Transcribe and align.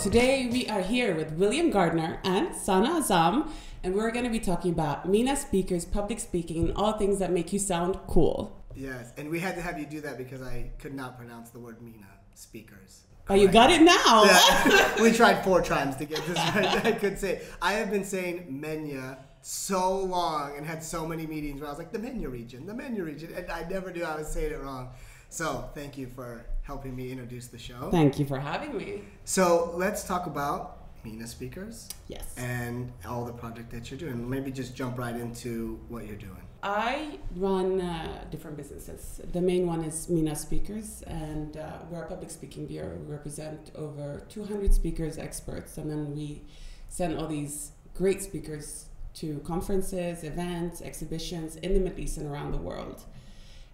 today 0.00 0.48
we 0.50 0.66
are 0.68 0.80
here 0.80 1.14
with 1.14 1.32
William 1.32 1.68
Gardner 1.70 2.20
and 2.24 2.48
Saana 2.48 3.02
Azzam, 3.02 3.50
and 3.84 3.94
we're 3.94 4.10
going 4.10 4.24
to 4.24 4.30
be 4.30 4.40
talking 4.40 4.72
about 4.72 5.06
MENA 5.06 5.36
speakers, 5.36 5.84
public 5.84 6.18
speaking, 6.18 6.68
and 6.68 6.74
all 6.74 6.94
things 6.94 7.18
that 7.18 7.30
make 7.30 7.52
you 7.52 7.58
sound 7.58 7.98
cool. 8.06 8.56
Yes, 8.74 9.12
and 9.18 9.28
we 9.28 9.40
had 9.40 9.56
to 9.56 9.60
have 9.60 9.78
you 9.78 9.84
do 9.84 10.00
that 10.00 10.16
because 10.16 10.40
I 10.40 10.70
could 10.78 10.94
not 10.94 11.18
pronounce 11.18 11.50
the 11.50 11.58
word 11.58 11.82
MENA 11.82 12.06
speakers. 12.34 13.02
Oh, 13.28 13.34
you 13.34 13.48
got 13.48 13.70
it 13.70 13.82
now. 13.82 14.24
Yeah. 14.70 15.02
we 15.02 15.12
tried 15.12 15.44
four 15.44 15.60
times 15.60 15.96
to 15.96 16.06
get 16.06 16.24
this 16.26 16.38
right. 16.38 16.86
I 16.86 16.92
could 16.92 17.18
say 17.18 17.42
I 17.60 17.74
have 17.74 17.90
been 17.90 18.04
saying 18.04 18.46
Menya 18.50 19.18
so 19.42 19.98
long 19.98 20.56
and 20.56 20.66
had 20.66 20.82
so 20.82 21.06
many 21.06 21.26
meetings 21.26 21.60
where 21.60 21.68
I 21.68 21.72
was 21.72 21.78
like 21.78 21.92
the 21.92 21.98
Menya 21.98 22.30
region, 22.30 22.64
the 22.64 22.72
Menya 22.72 23.04
region, 23.04 23.34
and 23.36 23.50
I 23.50 23.64
never 23.68 23.92
knew 23.92 24.04
I 24.04 24.16
was 24.16 24.28
saying 24.32 24.52
it 24.52 24.62
wrong. 24.62 24.90
So 25.30 25.70
thank 25.74 25.96
you 25.96 26.08
for 26.08 26.44
helping 26.62 26.94
me 26.94 27.10
introduce 27.10 27.46
the 27.46 27.58
show. 27.58 27.88
Thank 27.90 28.18
you 28.18 28.26
for 28.26 28.38
having 28.38 28.76
me. 28.76 29.02
So 29.24 29.72
let's 29.76 30.02
talk 30.04 30.26
about 30.26 30.88
MENA 31.04 31.26
speakers. 31.26 31.88
Yes. 32.08 32.34
And 32.36 32.92
all 33.08 33.24
the 33.24 33.32
project 33.32 33.70
that 33.70 33.90
you're 33.90 33.98
doing. 33.98 34.28
Maybe 34.28 34.50
just 34.50 34.74
jump 34.74 34.98
right 34.98 35.14
into 35.14 35.80
what 35.88 36.06
you're 36.06 36.16
doing. 36.16 36.42
I 36.62 37.18
run 37.36 37.80
uh, 37.80 38.24
different 38.30 38.56
businesses. 38.56 39.20
The 39.32 39.40
main 39.40 39.66
one 39.66 39.82
is 39.82 40.10
MENA 40.10 40.36
Speakers, 40.36 41.02
and 41.06 41.56
uh, 41.56 41.78
we're 41.88 42.02
a 42.02 42.06
public 42.06 42.30
speaking 42.30 42.66
bureau. 42.66 42.96
We 42.96 43.10
represent 43.10 43.70
over 43.74 44.26
200 44.28 44.74
speakers, 44.74 45.16
experts, 45.16 45.78
and 45.78 45.90
then 45.90 46.14
we 46.14 46.42
send 46.88 47.16
all 47.16 47.28
these 47.28 47.72
great 47.94 48.20
speakers 48.20 48.86
to 49.14 49.40
conferences, 49.40 50.22
events, 50.22 50.82
exhibitions 50.82 51.56
in 51.56 51.72
the 51.72 51.80
Middle 51.80 52.00
East 52.00 52.18
and 52.18 52.26
around 52.30 52.52
the 52.52 52.58
world. 52.58 53.04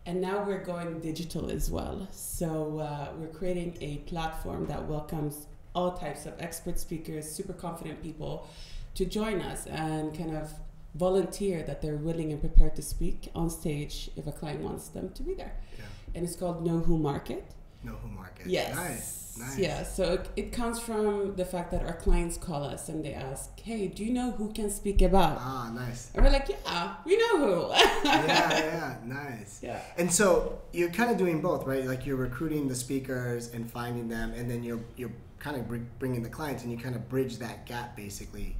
And 0.06 0.20
now 0.20 0.44
we're 0.44 0.64
going 0.64 1.00
digital 1.00 1.50
as 1.50 1.68
well. 1.68 2.06
So 2.12 2.78
uh, 2.78 3.08
we're 3.18 3.26
creating 3.26 3.76
a 3.80 3.96
platform 4.08 4.66
that 4.66 4.86
welcomes 4.86 5.48
all 5.74 5.92
types 5.92 6.26
of 6.26 6.34
expert 6.38 6.78
speakers, 6.78 7.30
super 7.30 7.52
confident 7.52 8.02
people 8.02 8.48
to 8.94 9.04
join 9.04 9.42
us 9.42 9.66
and 9.66 10.16
kind 10.16 10.36
of 10.36 10.52
volunteer 10.94 11.62
that 11.64 11.82
they're 11.82 11.96
willing 11.96 12.30
and 12.30 12.40
prepared 12.40 12.76
to 12.76 12.82
speak 12.82 13.30
on 13.34 13.50
stage 13.50 14.10
if 14.16 14.26
a 14.28 14.32
client 14.32 14.60
wants 14.60 14.88
them 14.88 15.10
to 15.10 15.22
be 15.24 15.34
there. 15.34 15.54
Yeah. 15.76 15.84
And 16.14 16.24
it's 16.24 16.36
called 16.36 16.64
Know 16.64 16.78
Who 16.78 16.96
Market. 16.96 17.44
Know 17.82 17.92
Who 18.02 18.08
Market. 18.08 18.46
Yes. 18.46 18.74
Nice. 18.74 19.26
Nice. 19.38 19.58
Yeah, 19.58 19.82
so 19.82 20.14
it, 20.14 20.28
it 20.36 20.52
comes 20.52 20.80
from 20.80 21.36
the 21.36 21.44
fact 21.44 21.70
that 21.72 21.82
our 21.84 21.92
clients 21.92 22.38
call 22.38 22.64
us 22.64 22.88
and 22.88 23.04
they 23.04 23.12
ask, 23.12 23.58
"Hey, 23.60 23.86
do 23.88 24.02
you 24.02 24.12
know 24.12 24.30
who 24.30 24.50
can 24.52 24.70
speak 24.70 25.02
about?" 25.02 25.36
Ah, 25.38 25.70
nice. 25.74 26.10
And 26.14 26.24
we're 26.24 26.30
like, 26.30 26.48
"Yeah, 26.48 26.94
we 27.04 27.18
know 27.18 27.38
who." 27.38 27.70
yeah, 27.72 27.98
yeah, 28.24 28.96
nice. 29.04 29.60
Yeah. 29.62 29.80
And 29.98 30.10
so 30.10 30.58
you're 30.72 30.88
kind 30.90 31.10
of 31.10 31.18
doing 31.18 31.42
both, 31.42 31.66
right? 31.66 31.84
Like 31.84 32.06
you're 32.06 32.16
recruiting 32.16 32.66
the 32.66 32.74
speakers 32.74 33.52
and 33.52 33.70
finding 33.70 34.08
them, 34.08 34.32
and 34.32 34.50
then 34.50 34.62
you're 34.62 34.80
you're 34.96 35.12
kind 35.38 35.56
of 35.56 35.68
br- 35.68 35.84
bringing 35.98 36.22
the 36.22 36.30
clients, 36.30 36.62
and 36.62 36.72
you 36.72 36.78
kind 36.78 36.96
of 36.96 37.06
bridge 37.08 37.36
that 37.38 37.66
gap, 37.66 37.94
basically. 37.94 38.56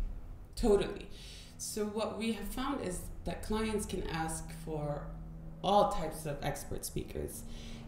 Totally. 0.57 1.09
So 1.59 1.87
what 1.87 2.19
we 2.19 2.33
have 2.33 2.49
found 2.49 2.83
is 2.83 3.01
that 3.25 3.43
clients 3.43 3.87
can 3.87 4.03
ask 4.09 4.51
for 4.65 5.07
all 5.65 5.91
types 5.91 6.27
of 6.27 6.37
expert 6.43 6.85
speakers. 6.85 7.43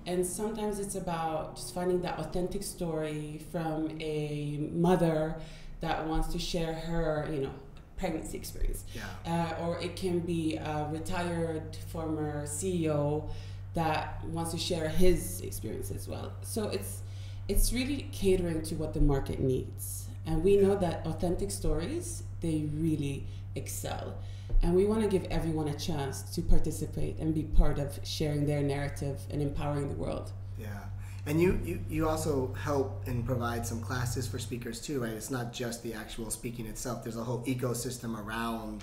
And 0.07 0.25
sometimes 0.25 0.79
it's 0.79 0.95
about 0.95 1.57
just 1.57 1.75
finding 1.75 2.01
that 2.03 2.19
authentic 2.19 2.63
story 2.63 3.43
from 3.53 3.91
a 4.01 4.71
mother 4.73 5.37
that 5.81 6.07
wants 6.07 6.33
to 6.33 6.39
share 6.39 6.73
her, 6.73 7.29
you 7.31 7.41
know, 7.43 7.51
pregnancy 7.97 8.37
experience. 8.37 8.85
Yeah. 8.95 9.55
Uh, 9.61 9.65
or 9.65 9.79
it 9.81 9.97
can 9.97 10.21
be 10.21 10.57
a 10.57 10.89
retired 10.91 11.77
former 11.89 12.47
CEO 12.47 13.29
that 13.75 14.25
wants 14.27 14.53
to 14.53 14.59
share 14.59 14.89
his 14.89 15.41
experience 15.43 15.91
as 15.91 16.09
well. 16.09 16.33
So 16.43 16.69
it's 16.69 17.03
it's 17.49 17.73
really 17.73 18.09
catering 18.13 18.63
to 18.63 18.75
what 18.75 18.93
the 18.93 19.01
market 19.01 19.41
needs. 19.41 20.09
And 20.27 20.45
we 20.45 20.57
know 20.59 20.77
that 20.77 21.07
authentic 21.07 21.51
stories, 21.51 22.23
they 22.43 22.69
really 22.75 23.27
excel. 23.55 24.19
And 24.63 24.75
we 24.75 24.85
want 24.85 25.03
to 25.03 25.09
give 25.09 25.25
everyone 25.31 25.69
a 25.69 25.79
chance 25.79 26.23
to 26.35 26.43
participate 26.43 27.19
and 27.19 27.35
be 27.35 27.45
part 27.45 27.79
of 27.79 27.99
sharing 28.03 28.47
their 28.47 28.63
narrative 28.63 29.21
and 29.31 29.41
empowering 29.41 29.89
the 29.89 29.95
world. 29.95 30.33
Yeah. 30.59 30.85
And 31.27 31.41
you, 31.41 31.61
you, 31.63 31.81
you 31.89 32.09
also 32.09 32.55
help 32.55 33.07
and 33.07 33.25
provide 33.25 33.67
some 33.67 33.81
classes 33.81 34.27
for 34.27 34.39
speakers 34.39 34.81
too, 34.81 35.01
right? 35.03 35.13
It's 35.13 35.31
not 35.31 35.53
just 35.53 35.83
the 35.83 35.93
actual 35.93 36.31
speaking 36.31 36.67
itself, 36.67 37.03
there's 37.03 37.19
a 37.19 37.25
whole 37.25 37.45
ecosystem 37.45 38.19
around 38.19 38.83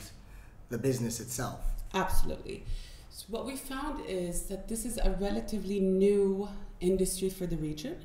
the 0.70 0.78
business 0.78 1.20
itself. 1.20 1.62
Absolutely. 1.94 2.64
So 3.10 3.26
what 3.30 3.46
we 3.46 3.56
found 3.56 4.06
is 4.06 4.44
that 4.44 4.68
this 4.68 4.86
is 4.86 4.98
a 4.98 5.12
relatively 5.20 5.80
new 5.80 6.48
industry 6.82 7.30
for 7.30 7.46
the 7.46 7.58
region. 7.58 7.96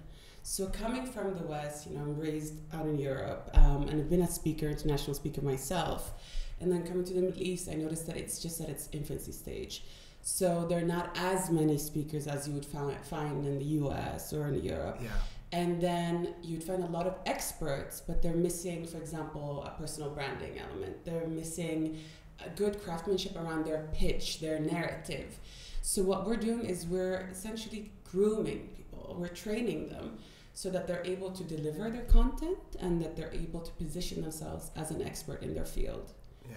So 0.42 0.66
coming 0.66 1.04
from 1.04 1.34
the 1.34 1.42
West, 1.42 1.86
you 1.86 1.96
know, 1.96 2.02
I'm 2.02 2.18
raised 2.18 2.54
out 2.72 2.86
in 2.86 2.98
Europe, 2.98 3.50
um, 3.54 3.88
and 3.88 4.00
I've 4.00 4.08
been 4.08 4.22
a 4.22 4.30
speaker, 4.30 4.68
international 4.68 5.14
speaker 5.14 5.42
myself. 5.42 6.14
And 6.60 6.70
then 6.70 6.86
coming 6.86 7.04
to 7.04 7.14
the 7.14 7.20
Middle 7.22 7.42
East, 7.42 7.68
I 7.70 7.74
noticed 7.74 8.06
that 8.06 8.16
it's 8.16 8.40
just 8.40 8.60
at 8.60 8.68
its 8.68 8.88
infancy 8.92 9.32
stage. 9.32 9.84
So 10.22 10.66
there 10.68 10.78
are 10.78 10.82
not 10.82 11.16
as 11.16 11.50
many 11.50 11.78
speakers 11.78 12.26
as 12.26 12.46
you 12.46 12.54
would 12.54 12.66
find, 12.66 12.96
find 13.00 13.46
in 13.46 13.58
the 13.58 13.64
US 13.64 14.32
or 14.32 14.48
in 14.48 14.62
Europe. 14.62 14.98
Yeah. 15.02 15.08
And 15.52 15.80
then 15.80 16.34
you'd 16.42 16.62
find 16.62 16.84
a 16.84 16.86
lot 16.86 17.06
of 17.06 17.16
experts, 17.26 18.02
but 18.06 18.22
they're 18.22 18.34
missing, 18.34 18.86
for 18.86 18.98
example, 18.98 19.64
a 19.64 19.80
personal 19.80 20.10
branding 20.10 20.58
element. 20.58 21.04
They're 21.04 21.26
missing 21.26 21.98
a 22.44 22.48
good 22.50 22.82
craftsmanship 22.82 23.36
around 23.36 23.64
their 23.64 23.88
pitch, 23.92 24.40
their 24.40 24.60
narrative. 24.60 25.38
So 25.82 26.02
what 26.02 26.26
we're 26.26 26.36
doing 26.36 26.66
is 26.66 26.86
we're 26.86 27.28
essentially 27.32 27.90
grooming 28.04 28.68
people. 28.76 29.16
We're 29.18 29.28
training 29.28 29.88
them 29.88 30.18
so 30.52 30.70
that 30.70 30.86
they're 30.86 31.04
able 31.04 31.30
to 31.30 31.42
deliver 31.42 31.90
their 31.90 32.04
content 32.04 32.58
and 32.80 33.02
that 33.02 33.16
they're 33.16 33.32
able 33.32 33.60
to 33.60 33.72
position 33.72 34.22
themselves 34.22 34.70
as 34.76 34.90
an 34.90 35.02
expert 35.02 35.42
in 35.42 35.54
their 35.54 35.64
field. 35.64 36.12
Yeah. 36.48 36.56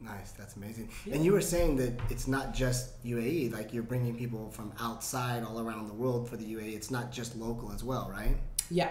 Nice. 0.00 0.30
That's 0.32 0.54
amazing. 0.56 0.90
Yeah. 1.04 1.14
And 1.16 1.24
you 1.24 1.32
were 1.32 1.40
saying 1.40 1.76
that 1.76 1.92
it's 2.08 2.28
not 2.28 2.54
just 2.54 3.02
UAE, 3.04 3.52
like 3.52 3.72
you're 3.72 3.82
bringing 3.82 4.16
people 4.16 4.50
from 4.50 4.72
outside 4.80 5.42
all 5.42 5.60
around 5.60 5.88
the 5.88 5.94
world 5.94 6.28
for 6.28 6.36
the 6.36 6.44
UAE. 6.54 6.74
It's 6.74 6.90
not 6.90 7.10
just 7.10 7.36
local 7.36 7.72
as 7.72 7.82
well, 7.82 8.08
right? 8.12 8.36
Yeah, 8.70 8.90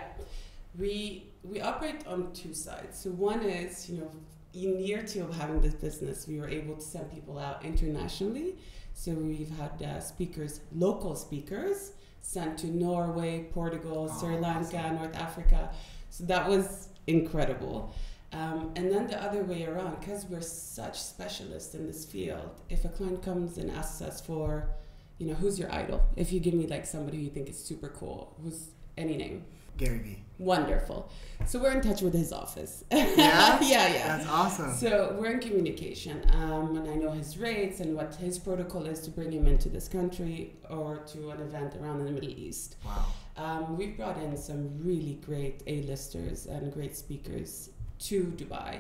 we 0.77 1.27
we 1.43 1.61
operate 1.61 2.05
on 2.07 2.33
two 2.33 2.53
sides. 2.53 2.99
So 2.99 3.09
one 3.11 3.41
is 3.43 3.89
you 3.89 3.99
know 3.99 4.11
in 4.53 4.79
year 4.79 5.01
two 5.03 5.23
of 5.23 5.33
having 5.35 5.61
this 5.61 5.73
business, 5.75 6.27
we 6.27 6.39
were 6.39 6.49
able 6.49 6.75
to 6.75 6.81
send 6.81 7.11
people 7.11 7.37
out 7.39 7.63
internationally. 7.63 8.55
So 8.93 9.11
we've 9.11 9.51
had 9.57 9.81
uh, 9.81 9.99
speakers, 10.01 10.61
local 10.75 11.15
speakers, 11.15 11.91
sent 12.21 12.57
to 12.59 12.67
Norway, 12.67 13.47
Portugal, 13.53 14.09
Oh, 14.11 14.19
Sri 14.19 14.35
Lanka, 14.37 14.77
awesome. 14.77 14.95
North 14.95 15.15
Africa. 15.15 15.69
So 16.09 16.23
that 16.25 16.49
was 16.49 16.89
incredible. 17.05 17.93
Um, 18.37 18.71
and 18.75 18.91
then 18.91 19.07
the 19.07 19.21
other 19.21 19.43
way 19.43 19.65
around, 19.65 19.99
because 19.99 20.25
we're 20.25 20.41
such 20.41 20.99
specialists 21.01 21.73
in 21.73 21.87
this 21.87 22.05
field, 22.05 22.51
if 22.69 22.85
a 22.85 22.89
client 22.89 23.23
comes 23.23 23.57
and 23.57 23.71
asks 23.71 23.99
us 24.01 24.21
for, 24.21 24.69
you 25.17 25.25
know, 25.27 25.33
who's 25.33 25.57
your 25.57 25.71
idol? 25.73 26.03
If 26.15 26.31
you 26.31 26.39
give 26.39 26.53
me 26.53 26.67
like 26.67 26.85
somebody 26.85 27.17
who 27.17 27.23
you 27.23 27.29
think 27.31 27.49
is 27.49 27.63
super 27.63 27.89
cool, 27.89 28.35
who's 28.43 28.69
any 28.95 29.17
name, 29.17 29.43
Gary 29.77 29.97
Vee. 29.99 30.23
Wonderful. 30.39 31.11
So 31.47 31.57
we're 31.59 31.71
in 31.71 31.81
touch 31.81 32.01
with 32.01 32.13
his 32.13 32.31
office. 32.31 32.83
Yeah? 32.91 33.59
yeah, 33.61 33.87
yeah. 33.93 34.17
That's 34.17 34.29
awesome. 34.29 34.73
So 34.73 35.15
we're 35.19 35.31
in 35.31 35.39
communication, 35.39 36.21
um, 36.33 36.77
and 36.77 36.87
I 36.89 36.95
know 36.95 37.11
his 37.11 37.39
rates 37.39 37.79
and 37.79 37.95
what 37.95 38.13
his 38.15 38.37
protocol 38.37 38.85
is 38.85 38.99
to 39.01 39.09
bring 39.09 39.31
him 39.31 39.47
into 39.47 39.69
this 39.69 39.87
country 39.87 40.53
or 40.69 40.97
to 41.13 41.31
an 41.31 41.41
event 41.41 41.75
around 41.81 41.99
the 41.99 42.11
Middle 42.11 42.29
East. 42.29 42.75
wow. 42.85 43.05
Um, 43.35 43.77
we've 43.77 43.95
brought 43.95 44.17
in 44.17 44.35
some 44.35 44.83
really 44.83 45.19
great 45.23 45.61
A-listers 45.67 46.47
and 46.47 46.73
great 46.73 46.95
speakers 46.95 47.69
to 47.99 48.23
Dubai. 48.37 48.79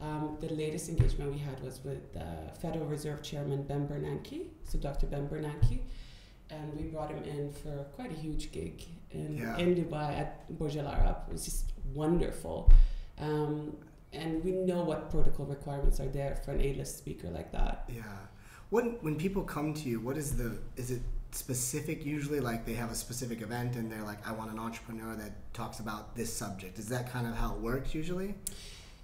Um, 0.00 0.36
the 0.40 0.48
latest 0.54 0.88
engagement 0.88 1.32
we 1.32 1.38
had 1.38 1.60
was 1.62 1.80
with 1.84 2.16
uh, 2.16 2.52
Federal 2.62 2.86
Reserve 2.86 3.22
Chairman 3.22 3.62
Ben 3.64 3.88
Bernanke, 3.88 4.46
so 4.64 4.78
Dr. 4.78 5.06
Ben 5.06 5.26
Bernanke, 5.28 5.80
and 6.50 6.72
we 6.76 6.84
brought 6.84 7.10
him 7.10 7.22
in 7.24 7.52
for 7.52 7.84
quite 7.96 8.12
a 8.12 8.14
huge 8.14 8.52
gig 8.52 8.84
in, 9.10 9.36
Yeah. 9.36 9.56
in 9.58 9.74
Dubai 9.74 10.10
at 10.22 10.56
Burj 10.58 10.76
Al 10.76 10.86
Arab. 10.88 11.16
It 11.28 11.32
was 11.32 11.44
just 11.44 11.72
wonderful. 11.94 12.72
Um, 13.18 13.76
and 14.12 14.42
we 14.44 14.52
know 14.52 14.82
what 14.84 15.10
protocol 15.10 15.46
requirements 15.46 15.98
are 16.00 16.06
there 16.08 16.36
for 16.44 16.52
an 16.52 16.60
A-list 16.60 16.96
speaker 16.96 17.28
like 17.28 17.50
that. 17.52 17.84
Yeah. 17.92 18.02
When 18.70 18.96
when 19.00 19.16
people 19.16 19.42
come 19.42 19.74
to 19.74 19.88
you, 19.88 19.98
what 20.00 20.16
is 20.16 20.36
the 20.36 20.58
is 20.76 20.90
it 20.90 21.02
specific 21.30 22.04
usually 22.06 22.40
like 22.40 22.64
they 22.64 22.74
have 22.74 22.90
a 22.90 22.94
specific 22.94 23.42
event 23.42 23.76
and 23.76 23.90
they're 23.92 24.02
like 24.02 24.26
I 24.26 24.32
want 24.32 24.50
an 24.50 24.58
entrepreneur 24.58 25.14
that 25.16 25.52
talks 25.52 25.78
about 25.78 26.16
this 26.16 26.32
subject. 26.32 26.78
Is 26.78 26.88
that 26.88 27.12
kind 27.12 27.26
of 27.26 27.34
how 27.34 27.54
it 27.54 27.60
works 27.60 27.94
usually? 27.94 28.34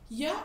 Yeah, 0.08 0.40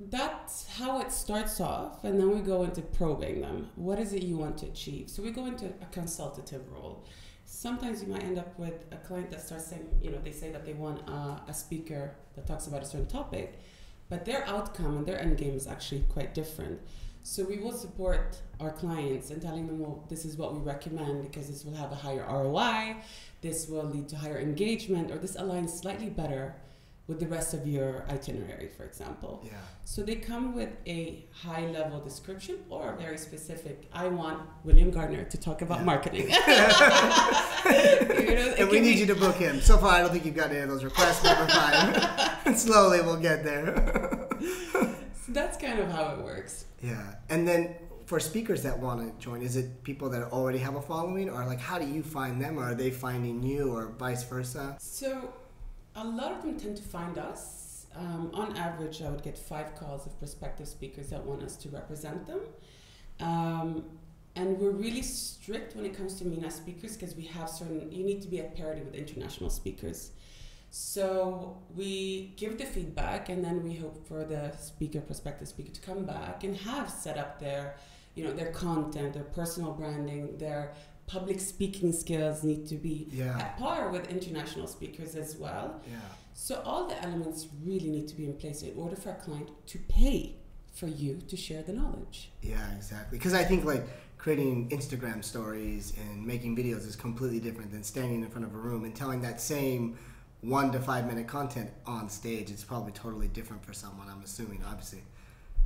that's 0.00 0.68
how 0.76 1.00
it 1.00 1.12
starts 1.12 1.60
off, 1.60 2.04
and 2.04 2.18
then 2.18 2.30
we 2.34 2.40
go 2.40 2.64
into 2.64 2.82
probing 2.82 3.40
them. 3.40 3.70
What 3.76 3.98
is 3.98 4.12
it 4.12 4.22
you 4.22 4.36
want 4.36 4.58
to 4.58 4.66
achieve? 4.66 5.08
So 5.08 5.22
we 5.22 5.30
go 5.30 5.46
into 5.46 5.66
a 5.66 5.86
consultative 5.92 6.70
role. 6.72 7.04
Sometimes 7.44 8.02
you 8.02 8.08
might 8.08 8.24
end 8.24 8.38
up 8.38 8.58
with 8.58 8.84
a 8.90 8.96
client 8.96 9.30
that 9.30 9.40
starts 9.40 9.66
saying, 9.66 9.88
you 10.02 10.10
know, 10.10 10.18
they 10.18 10.32
say 10.32 10.50
that 10.50 10.64
they 10.64 10.72
want 10.72 11.08
a 11.08 11.54
speaker 11.54 12.16
that 12.34 12.46
talks 12.46 12.66
about 12.66 12.82
a 12.82 12.86
certain 12.86 13.06
topic, 13.06 13.60
but 14.08 14.24
their 14.24 14.46
outcome 14.48 14.96
and 14.98 15.06
their 15.06 15.20
end 15.20 15.38
game 15.38 15.54
is 15.54 15.66
actually 15.66 16.04
quite 16.12 16.34
different. 16.34 16.80
So 17.26 17.42
we 17.42 17.56
will 17.58 17.72
support 17.72 18.36
our 18.60 18.70
clients 18.70 19.30
in 19.30 19.40
telling 19.40 19.66
them, 19.66 19.78
well, 19.80 20.04
this 20.10 20.26
is 20.26 20.36
what 20.36 20.52
we 20.54 20.60
recommend 20.60 21.22
because 21.22 21.48
this 21.48 21.64
will 21.64 21.74
have 21.74 21.90
a 21.90 21.94
higher 21.94 22.24
ROI, 22.28 22.96
this 23.40 23.66
will 23.66 23.84
lead 23.84 24.08
to 24.10 24.16
higher 24.16 24.38
engagement, 24.38 25.10
or 25.10 25.16
this 25.16 25.34
aligns 25.36 25.70
slightly 25.70 26.10
better 26.10 26.54
with 27.06 27.20
the 27.20 27.26
rest 27.26 27.52
of 27.54 27.66
your 27.66 28.04
itinerary, 28.10 28.68
for 28.76 28.84
example. 28.84 29.42
Yeah. 29.44 29.52
So 29.84 30.02
they 30.02 30.16
come 30.16 30.54
with 30.54 30.70
a 30.86 31.24
high 31.32 31.66
level 31.66 32.00
description 32.00 32.56
or 32.70 32.94
very 32.98 33.16
specific. 33.18 33.88
I 33.92 34.08
want 34.08 34.42
William 34.64 34.90
Gardner 34.90 35.24
to 35.24 35.36
talk 35.38 35.60
about 35.62 35.78
Yeah. 35.78 35.84
marketing. 35.84 36.28
You 37.64 38.34
know, 38.36 38.54
And 38.58 38.68
we 38.70 38.80
need 38.80 38.94
be- 38.94 39.00
you 39.00 39.06
to 39.06 39.14
book 39.14 39.36
him. 39.36 39.60
So 39.60 39.78
far, 39.78 39.92
I 39.92 40.00
don't 40.00 40.10
think 40.12 40.24
you've 40.26 40.34
got 40.34 40.50
any 40.50 40.60
of 40.60 40.68
those 40.68 40.84
requests, 40.84 41.22
we're 41.24 41.48
fine. 41.48 42.56
Slowly, 42.56 43.00
we'll 43.00 43.16
get 43.16 43.44
there. 43.44 44.13
That's 45.34 45.56
kind 45.58 45.78
of 45.78 45.90
how 45.90 46.14
it 46.14 46.18
works. 46.24 46.64
yeah. 46.82 47.16
And 47.28 47.46
then 47.46 47.74
for 48.06 48.20
speakers 48.20 48.62
that 48.62 48.78
want 48.78 49.00
to 49.00 49.24
join, 49.24 49.42
is 49.42 49.56
it 49.56 49.82
people 49.82 50.08
that 50.10 50.22
already 50.30 50.58
have 50.58 50.76
a 50.76 50.80
following, 50.82 51.28
or 51.28 51.44
like 51.46 51.60
how 51.60 51.78
do 51.78 51.86
you 51.86 52.02
find 52.02 52.40
them? 52.40 52.58
Or 52.58 52.64
are 52.70 52.74
they 52.74 52.90
finding 52.90 53.42
you, 53.42 53.72
or 53.74 53.86
vice 53.98 54.22
versa? 54.24 54.76
So 54.78 55.32
a 55.96 56.04
lot 56.04 56.32
of 56.32 56.42
them 56.42 56.58
tend 56.58 56.76
to 56.76 56.82
find 56.82 57.18
us. 57.18 57.86
Um, 57.96 58.30
on 58.34 58.56
average, 58.56 59.02
I 59.02 59.10
would 59.10 59.22
get 59.22 59.38
five 59.38 59.74
calls 59.76 60.04
of 60.06 60.18
prospective 60.18 60.66
speakers 60.66 61.10
that 61.10 61.24
want 61.24 61.42
us 61.42 61.56
to 61.58 61.68
represent 61.68 62.26
them. 62.26 62.40
Um, 63.20 63.84
and 64.36 64.58
we're 64.58 64.70
really 64.72 65.02
strict 65.02 65.76
when 65.76 65.86
it 65.86 65.96
comes 65.96 66.16
to 66.18 66.24
MENA 66.24 66.50
speakers 66.50 66.96
because 66.96 67.14
we 67.14 67.24
have 67.26 67.48
certain, 67.48 67.92
you 67.92 68.04
need 68.04 68.20
to 68.22 68.28
be 68.28 68.40
at 68.40 68.56
parity 68.56 68.82
with 68.82 68.94
international 68.94 69.48
speakers. 69.48 70.10
So 70.84 71.56
we 71.76 72.34
give 72.36 72.58
the 72.58 72.64
feedback 72.64 73.28
and 73.28 73.44
then 73.44 73.62
we 73.62 73.74
hope 73.76 74.08
for 74.08 74.24
the 74.24 74.50
speaker, 74.56 75.00
prospective 75.00 75.46
speaker 75.46 75.70
to 75.70 75.80
come 75.80 76.04
back 76.04 76.42
and 76.42 76.56
have 76.56 76.90
set 76.90 77.16
up 77.16 77.38
their, 77.38 77.76
you 78.16 78.24
know, 78.24 78.32
their 78.32 78.50
content, 78.50 79.14
their 79.14 79.22
personal 79.22 79.70
branding, 79.70 80.36
their 80.36 80.74
public 81.06 81.38
speaking 81.38 81.92
skills 81.92 82.42
need 82.42 82.66
to 82.66 82.74
be 82.74 83.06
Yeah. 83.12 83.38
at 83.38 83.56
par 83.56 83.90
with 83.90 84.10
international 84.10 84.66
speakers 84.66 85.14
as 85.14 85.36
well. 85.36 85.80
Yeah. 85.88 86.00
So 86.32 86.60
all 86.64 86.88
the 86.88 87.00
elements 87.04 87.46
really 87.64 87.90
need 87.90 88.08
to 88.08 88.16
be 88.16 88.24
in 88.24 88.34
place 88.34 88.62
in 88.62 88.76
order 88.76 88.96
for 88.96 89.10
a 89.10 89.14
client 89.14 89.50
to 89.68 89.78
pay 89.78 90.34
for 90.72 90.88
you 90.88 91.20
to 91.28 91.36
share 91.36 91.62
the 91.62 91.72
knowledge. 91.72 92.32
Yeah, 92.42 92.74
exactly. 92.74 93.16
Because 93.16 93.32
I 93.32 93.44
think 93.44 93.64
like 93.64 93.86
creating 94.18 94.70
Instagram 94.70 95.22
stories 95.22 95.92
and 96.00 96.26
making 96.26 96.56
videos 96.56 96.84
is 96.84 96.96
completely 96.96 97.38
different 97.38 97.70
than 97.70 97.84
standing 97.84 98.24
in 98.24 98.28
front 98.28 98.44
of 98.44 98.52
a 98.52 98.58
room 98.58 98.84
and 98.84 98.92
telling 98.92 99.20
that 99.22 99.40
same 99.40 99.96
one 100.44 100.72
to 100.72 100.80
five 100.80 101.06
minute 101.06 101.26
content 101.26 101.70
on 101.86 102.08
stage. 102.08 102.50
It's 102.50 102.64
probably 102.64 102.92
totally 102.92 103.28
different 103.28 103.64
for 103.64 103.72
someone. 103.72 104.08
I'm 104.08 104.22
assuming. 104.22 104.62
Obviously, 104.68 105.02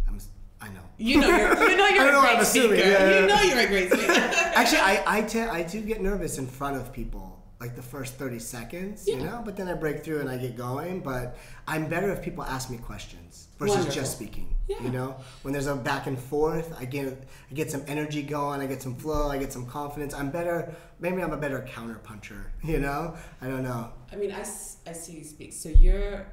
I'm. 0.07 0.19
I 0.61 0.69
know. 0.69 0.81
You 0.97 1.21
know 1.21 1.29
you're, 1.29 1.71
you 1.71 1.77
know 1.77 1.89
you're 1.89 2.13
know 2.13 2.21
a 2.21 2.35
great 2.35 2.47
speaker. 2.47 2.75
yeah, 2.75 2.85
yeah. 2.85 3.21
You 3.21 3.27
know 3.27 3.41
you're 3.43 3.59
a 3.59 3.67
great 3.67 3.93
speaker. 3.93 4.13
Actually, 4.13 4.81
I 4.81 5.03
I, 5.07 5.23
te- 5.23 5.41
I 5.41 5.63
do 5.63 5.81
get 5.83 6.01
nervous 6.01 6.39
in 6.39 6.47
front 6.47 6.77
of 6.77 6.93
people 6.93 7.38
like 7.61 7.75
the 7.75 7.83
first 7.83 8.15
30 8.15 8.39
seconds, 8.39 9.09
you 9.09 9.17
know, 9.17 9.43
but 9.45 9.57
then 9.57 9.67
I 9.67 9.75
break 9.75 10.05
through 10.05 10.21
and 10.21 10.31
I 10.31 10.37
get 10.37 10.57
going. 10.57 11.01
But 11.01 11.37
I'm 11.67 11.89
better 11.89 12.13
if 12.13 12.23
people 12.23 12.45
ask 12.45 12.71
me 12.71 12.79
questions 12.79 13.49
versus 13.59 13.77
Wonderful. 13.77 14.01
just 14.01 14.13
speaking. 14.13 14.55
Yeah. 14.69 14.81
You 14.83 14.91
know, 14.91 15.17
when 15.43 15.53
there's 15.53 15.67
a 15.67 15.75
back 15.75 16.07
and 16.07 16.17
forth, 16.17 16.73
I 16.79 16.85
get 16.85 17.07
I 17.51 17.55
get 17.55 17.71
some 17.71 17.83
energy 17.89 18.23
going, 18.23 18.61
I 18.61 18.67
get 18.67 18.81
some 18.81 18.95
flow, 18.95 19.29
I 19.29 19.39
get 19.39 19.53
some 19.53 19.67
confidence. 19.67 20.15
I'm 20.15 20.31
better. 20.31 20.73
Maybe 21.01 21.21
I'm 21.23 21.33
a 21.33 21.37
better 21.37 21.61
counter 21.69 21.97
puncher. 21.97 22.53
You 22.63 22.81
know, 22.81 23.17
I 23.41 23.49
don't 23.49 23.63
know. 23.65 23.91
I 24.13 24.17
mean, 24.17 24.31
I, 24.31 24.41
I 24.41 24.93
see 24.93 25.15
you 25.15 25.25
speak. 25.25 25.53
So 25.53 25.69
you're 25.69 26.27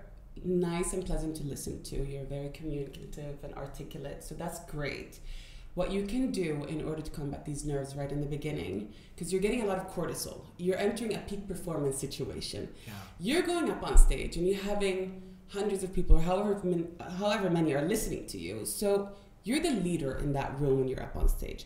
nice 0.44 0.94
and 0.94 1.06
pleasant 1.06 1.36
to 1.38 1.44
listen 1.44 1.82
to. 1.84 1.96
You're 2.06 2.26
very 2.26 2.50
communicative 2.50 3.38
and 3.44 3.54
articulate. 3.56 4.24
So 4.24 4.36
that's 4.36 4.60
great. 4.66 5.20
What 5.76 5.92
you 5.92 6.06
can 6.06 6.32
do 6.32 6.66
in 6.68 6.84
order 6.84 7.02
to 7.02 7.12
combat 7.12 7.46
these 7.46 7.66
nerves 7.66 7.96
right 7.96 8.12
in 8.12 8.22
the 8.22 8.28
beginning, 8.28 8.94
because 9.14 9.32
you're 9.32 9.42
getting 9.42 9.62
a 9.62 9.66
lot 9.66 9.78
of 9.78 9.94
cortisol, 9.94 10.46
you're 10.58 10.78
entering 10.78 11.14
a 11.14 11.20
peak 11.20 11.48
performance 11.48 11.98
situation. 11.98 12.70
Yeah. 12.88 12.94
You're 13.20 13.42
going 13.44 13.70
up 13.70 13.84
on 13.84 13.98
stage 13.98 14.38
and 14.38 14.48
you're 14.48 14.64
having 14.64 15.22
hundreds 15.50 15.84
of 15.84 15.94
people, 15.94 16.16
or 16.16 16.22
however, 16.22 16.60
however 17.20 17.50
many 17.50 17.74
are 17.74 17.88
listening 17.88 18.26
to 18.28 18.38
you. 18.38 18.66
So 18.66 19.10
you're 19.44 19.60
the 19.60 19.72
leader 19.72 20.18
in 20.18 20.34
that 20.34 20.60
room 20.60 20.80
when 20.80 20.88
you're 20.88 21.04
up 21.04 21.16
on 21.16 21.28
stage. 21.28 21.66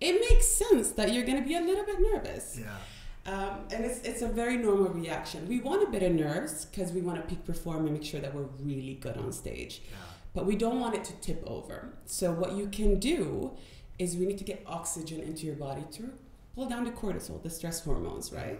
It 0.00 0.14
makes 0.18 0.46
sense 0.48 0.90
that 0.92 1.12
you're 1.12 1.24
going 1.24 1.40
to 1.40 1.46
be 1.46 1.54
a 1.54 1.60
little 1.60 1.84
bit 1.84 2.00
nervous. 2.00 2.58
Yeah. 2.58 2.76
Um, 3.24 3.60
and 3.70 3.84
it's, 3.84 4.00
it's 4.00 4.22
a 4.22 4.28
very 4.28 4.56
normal 4.56 4.88
reaction. 4.88 5.46
We 5.46 5.60
want 5.60 5.86
a 5.86 5.90
bit 5.90 6.02
of 6.02 6.12
nerves 6.12 6.64
because 6.64 6.90
we 6.90 7.02
want 7.02 7.20
to 7.20 7.28
peak 7.28 7.44
perform 7.44 7.86
and 7.86 7.92
make 7.92 8.04
sure 8.04 8.20
that 8.20 8.34
we're 8.34 8.48
really 8.60 8.94
good 8.94 9.16
on 9.16 9.30
stage. 9.30 9.82
Yeah. 9.88 9.96
But 10.34 10.46
we 10.46 10.56
don't 10.56 10.80
want 10.80 10.94
it 10.94 11.04
to 11.04 11.12
tip 11.20 11.42
over. 11.46 11.90
So 12.06 12.32
what 12.32 12.52
you 12.52 12.66
can 12.68 12.98
do 12.98 13.52
is 13.98 14.16
we 14.16 14.24
need 14.26 14.38
to 14.38 14.44
get 14.44 14.62
oxygen 14.66 15.20
into 15.20 15.44
your 15.46 15.54
body 15.56 15.84
to 15.92 16.10
pull 16.54 16.66
down 16.68 16.84
the 16.84 16.90
cortisol, 16.90 17.42
the 17.42 17.50
stress 17.50 17.80
hormones, 17.84 18.32
right? 18.32 18.58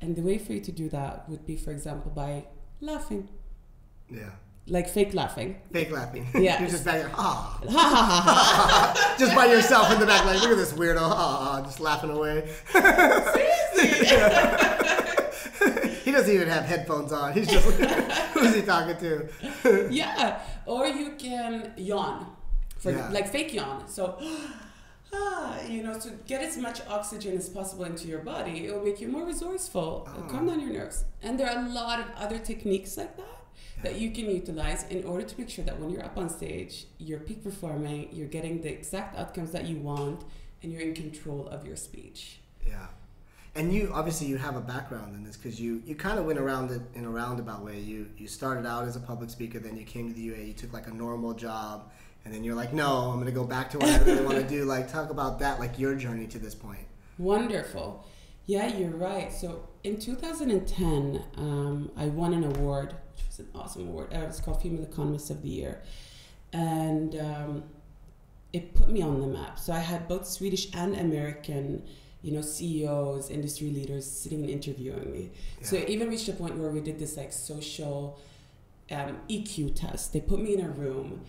And 0.00 0.14
the 0.14 0.22
way 0.22 0.38
for 0.38 0.52
you 0.52 0.60
to 0.60 0.70
do 0.72 0.88
that 0.90 1.28
would 1.28 1.44
be, 1.44 1.56
for 1.56 1.72
example, 1.72 2.12
by 2.14 2.44
laughing, 2.80 3.28
Yeah. 4.08 4.30
like 4.68 4.88
fake 4.88 5.12
laughing. 5.12 5.56
Fake 5.72 5.90
laughing. 5.90 6.28
Yeah. 6.34 6.58
You're 6.60 6.70
just 6.70 6.84
back 6.84 7.02
there, 7.02 7.10
ah, 7.14 7.60
Ha 7.68 7.68
ha 7.68 8.04
ha 8.12 8.94
ha. 8.94 9.16
just 9.18 9.34
by 9.34 9.46
yourself 9.46 9.90
in 9.92 9.98
the 9.98 10.06
back, 10.06 10.24
like 10.24 10.40
look 10.40 10.52
at 10.52 10.56
this 10.56 10.72
weirdo, 10.72 10.98
ah, 11.00 11.60
just 11.64 11.80
laughing 11.80 12.10
away. 12.10 12.48
He 16.08 16.12
doesn't 16.16 16.34
even 16.34 16.48
have 16.48 16.64
headphones 16.64 17.12
on. 17.12 17.34
He's 17.34 17.48
just 17.48 17.66
who's 18.32 18.54
he 18.54 18.62
talking 18.62 18.96
to? 18.96 19.88
yeah. 20.02 20.40
Or 20.64 20.86
you 20.86 21.10
can 21.18 21.74
yawn, 21.76 22.18
for 22.78 22.92
Yeah. 22.92 23.10
like 23.10 23.28
fake 23.28 23.52
yawn. 23.52 23.86
So, 23.88 24.02
ah, 25.12 25.60
you 25.68 25.82
know, 25.82 25.98
to 26.00 26.10
get 26.26 26.40
as 26.42 26.56
much 26.56 26.80
oxygen 26.88 27.36
as 27.36 27.50
possible 27.50 27.84
into 27.84 28.08
your 28.08 28.20
body, 28.20 28.64
it 28.64 28.72
will 28.74 28.82
make 28.88 29.00
you 29.02 29.08
more 29.08 29.26
resourceful, 29.26 30.08
Oh. 30.08 30.22
calm 30.30 30.46
down 30.46 30.60
your 30.60 30.72
nerves. 30.80 31.04
And 31.22 31.38
there 31.38 31.48
are 31.50 31.58
a 31.66 31.68
lot 31.68 32.00
of 32.00 32.06
other 32.16 32.38
techniques 32.38 32.96
like 32.96 33.14
that 33.18 33.36
that 33.82 33.94
you 34.00 34.10
can 34.10 34.26
utilize 34.40 34.84
in 34.88 35.04
order 35.04 35.24
to 35.30 35.34
make 35.38 35.50
sure 35.50 35.64
that 35.68 35.78
when 35.78 35.90
you're 35.90 36.04
up 36.10 36.16
on 36.16 36.28
stage, 36.30 36.86
you're 37.06 37.20
peak 37.20 37.44
performing, 37.44 38.08
you're 38.16 38.32
getting 38.38 38.62
the 38.62 38.70
exact 38.78 39.14
outcomes 39.20 39.50
that 39.52 39.66
you 39.70 39.76
want, 39.76 40.24
and 40.62 40.72
you're 40.72 40.82
in 40.90 40.94
control 40.94 41.46
of 41.48 41.66
your 41.66 41.76
speech. 41.76 42.40
Yeah. 42.66 42.86
And 43.54 43.72
you 43.72 43.90
obviously 43.92 44.26
you 44.26 44.36
have 44.36 44.56
a 44.56 44.60
background 44.60 45.14
in 45.16 45.24
this 45.24 45.36
because 45.36 45.60
you, 45.60 45.82
you 45.84 45.94
kind 45.94 46.18
of 46.18 46.26
went 46.26 46.38
around 46.38 46.70
it 46.70 46.82
in 46.94 47.04
a 47.04 47.10
roundabout 47.10 47.64
way. 47.64 47.80
You 47.80 48.08
you 48.16 48.28
started 48.28 48.66
out 48.66 48.86
as 48.86 48.96
a 48.96 49.00
public 49.00 49.30
speaker, 49.30 49.58
then 49.58 49.76
you 49.76 49.84
came 49.84 50.08
to 50.08 50.14
the 50.14 50.20
UA. 50.20 50.38
You 50.38 50.52
took 50.52 50.72
like 50.72 50.86
a 50.86 50.94
normal 50.94 51.34
job, 51.34 51.90
and 52.24 52.32
then 52.32 52.44
you're 52.44 52.54
like, 52.54 52.72
no, 52.72 53.10
I'm 53.10 53.18
gonna 53.18 53.32
go 53.32 53.44
back 53.44 53.70
to 53.70 53.78
what 53.78 53.88
I 53.88 53.98
really 54.04 54.24
want 54.24 54.38
to 54.38 54.48
do. 54.48 54.64
Like 54.64 54.90
talk 54.90 55.10
about 55.10 55.38
that, 55.40 55.58
like 55.58 55.78
your 55.78 55.94
journey 55.94 56.26
to 56.28 56.38
this 56.38 56.54
point. 56.54 56.86
Wonderful. 57.18 58.04
Yeah, 58.46 58.74
you're 58.74 58.90
right. 58.90 59.30
So 59.30 59.68
in 59.84 59.98
2010, 59.98 61.22
um, 61.36 61.90
I 61.96 62.06
won 62.06 62.32
an 62.32 62.44
award, 62.44 62.94
which 63.14 63.26
was 63.26 63.38
an 63.40 63.48
awesome 63.54 63.88
award. 63.88 64.12
Uh, 64.12 64.32
called 64.42 64.62
Female 64.62 64.84
Economist 64.84 65.30
of 65.30 65.42
the 65.42 65.48
Year. 65.48 65.82
And 66.54 67.14
um, 67.16 67.64
it 68.52 68.74
put 68.74 68.88
me 68.88 69.02
on 69.02 69.20
the 69.20 69.26
map. 69.26 69.58
So 69.58 69.72
I 69.72 69.80
had 69.80 70.08
both 70.08 70.26
Swedish 70.26 70.74
and 70.74 70.96
American, 70.96 71.82
you 72.22 72.32
know, 72.32 72.40
CEOs, 72.42 73.30
industry 73.30 73.70
leaders 73.70 74.04
sitting 74.10 74.40
and 74.42 74.50
interviewing 74.50 75.12
me. 75.12 75.30
So 75.62 75.76
it 75.76 75.88
even 75.88 76.08
reached 76.08 76.28
a 76.28 76.32
point 76.32 76.56
where 76.58 76.70
we 76.70 76.80
did 76.80 76.98
this 76.98 77.16
like 77.16 77.32
social 77.32 78.18
um, 78.90 79.18
EQ 79.28 79.74
test. 79.76 80.12
They 80.12 80.20
put 80.20 80.40
me 80.40 80.54
in 80.54 80.64
a 80.64 80.68
room 80.70 81.20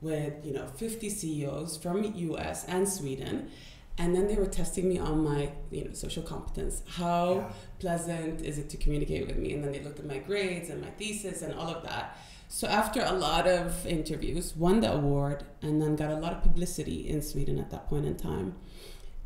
with, 0.00 0.34
you 0.44 0.52
know, 0.52 0.66
50 0.66 1.08
CEOs 1.10 1.76
from 1.78 2.04
US 2.04 2.64
and 2.66 2.88
Sweden. 2.88 3.50
And 3.98 4.14
then 4.14 4.28
they 4.28 4.34
were 4.36 4.46
testing 4.46 4.88
me 4.90 4.98
on 4.98 5.24
my, 5.24 5.50
you 5.70 5.84
know, 5.84 5.92
social 5.94 6.22
competence. 6.22 6.82
How 6.86 7.34
Yeah. 7.34 7.52
pleasant 7.78 8.42
is 8.42 8.58
it 8.58 8.68
to 8.70 8.76
communicate 8.76 9.26
with 9.26 9.38
me? 9.38 9.54
And 9.54 9.64
then 9.64 9.72
they 9.72 9.80
looked 9.82 9.98
at 9.98 10.06
my 10.06 10.18
grades 10.18 10.68
and 10.68 10.82
my 10.82 10.90
thesis 10.90 11.40
and 11.42 11.54
all 11.54 11.68
of 11.74 11.82
that. 11.84 12.16
So 12.48 12.68
after 12.68 13.00
a 13.02 13.12
lot 13.12 13.48
of 13.48 13.84
interviews, 13.86 14.54
won 14.54 14.80
the 14.80 14.92
award 14.92 15.44
and 15.62 15.80
then 15.82 15.96
got 15.96 16.10
a 16.10 16.16
lot 16.16 16.32
of 16.34 16.42
publicity 16.42 17.08
in 17.08 17.20
Sweden 17.22 17.58
at 17.58 17.70
that 17.70 17.88
point 17.88 18.04
in 18.06 18.16
time. 18.16 18.54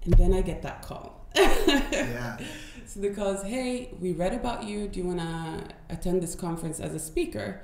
And 0.04 0.14
then 0.14 0.32
I 0.32 0.42
get 0.42 0.62
that 0.62 0.82
call. 0.82 1.26
Yeah. 1.36 2.38
So 2.86 2.98
they 2.98 3.10
calls, 3.10 3.44
hey, 3.44 3.94
we 4.00 4.12
read 4.12 4.34
about 4.34 4.64
you. 4.64 4.88
Do 4.88 4.98
you 4.98 5.06
want 5.06 5.20
to 5.20 5.94
attend 5.94 6.22
this 6.22 6.34
conference 6.34 6.80
as 6.80 6.92
a 6.92 6.98
speaker? 6.98 7.60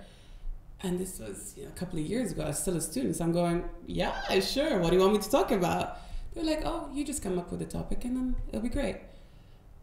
And 0.82 1.00
this 1.00 1.18
was 1.18 1.54
you 1.56 1.64
know, 1.64 1.70
a 1.70 1.72
couple 1.72 1.98
of 1.98 2.06
years 2.06 2.30
ago. 2.30 2.44
I 2.44 2.48
was 2.48 2.60
still 2.60 2.76
a 2.76 2.80
student. 2.80 3.16
So 3.16 3.24
I'm 3.24 3.32
going, 3.32 3.64
yeah, 3.86 4.38
sure. 4.38 4.78
What 4.78 4.90
do 4.90 4.96
you 4.96 5.02
want 5.02 5.14
me 5.14 5.18
to 5.18 5.30
talk 5.30 5.50
about? 5.50 5.98
They're 6.32 6.44
like, 6.44 6.62
oh, 6.64 6.90
you 6.92 7.04
just 7.04 7.22
come 7.22 7.38
up 7.38 7.50
with 7.50 7.60
a 7.62 7.64
topic 7.64 8.04
and 8.04 8.16
then 8.16 8.36
it'll 8.48 8.60
be 8.60 8.68
great. 8.68 8.98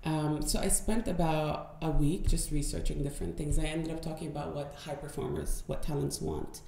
Um, 0.05 0.41
so 0.41 0.59
I 0.59 0.67
spent 0.67 1.07
about 1.07 1.77
a 1.81 1.89
week 1.89 2.27
just 2.27 2.51
researching 2.51 3.03
different 3.03 3.37
things. 3.37 3.57
I 3.57 3.63
ended 3.63 3.91
up 3.91 4.01
talking 4.01 4.27
about 4.27 4.55
what 4.55 4.75
high 4.85 4.95
performers, 4.95 5.63
what 5.65 5.81
talents 5.81 6.21
want. 6.21 6.61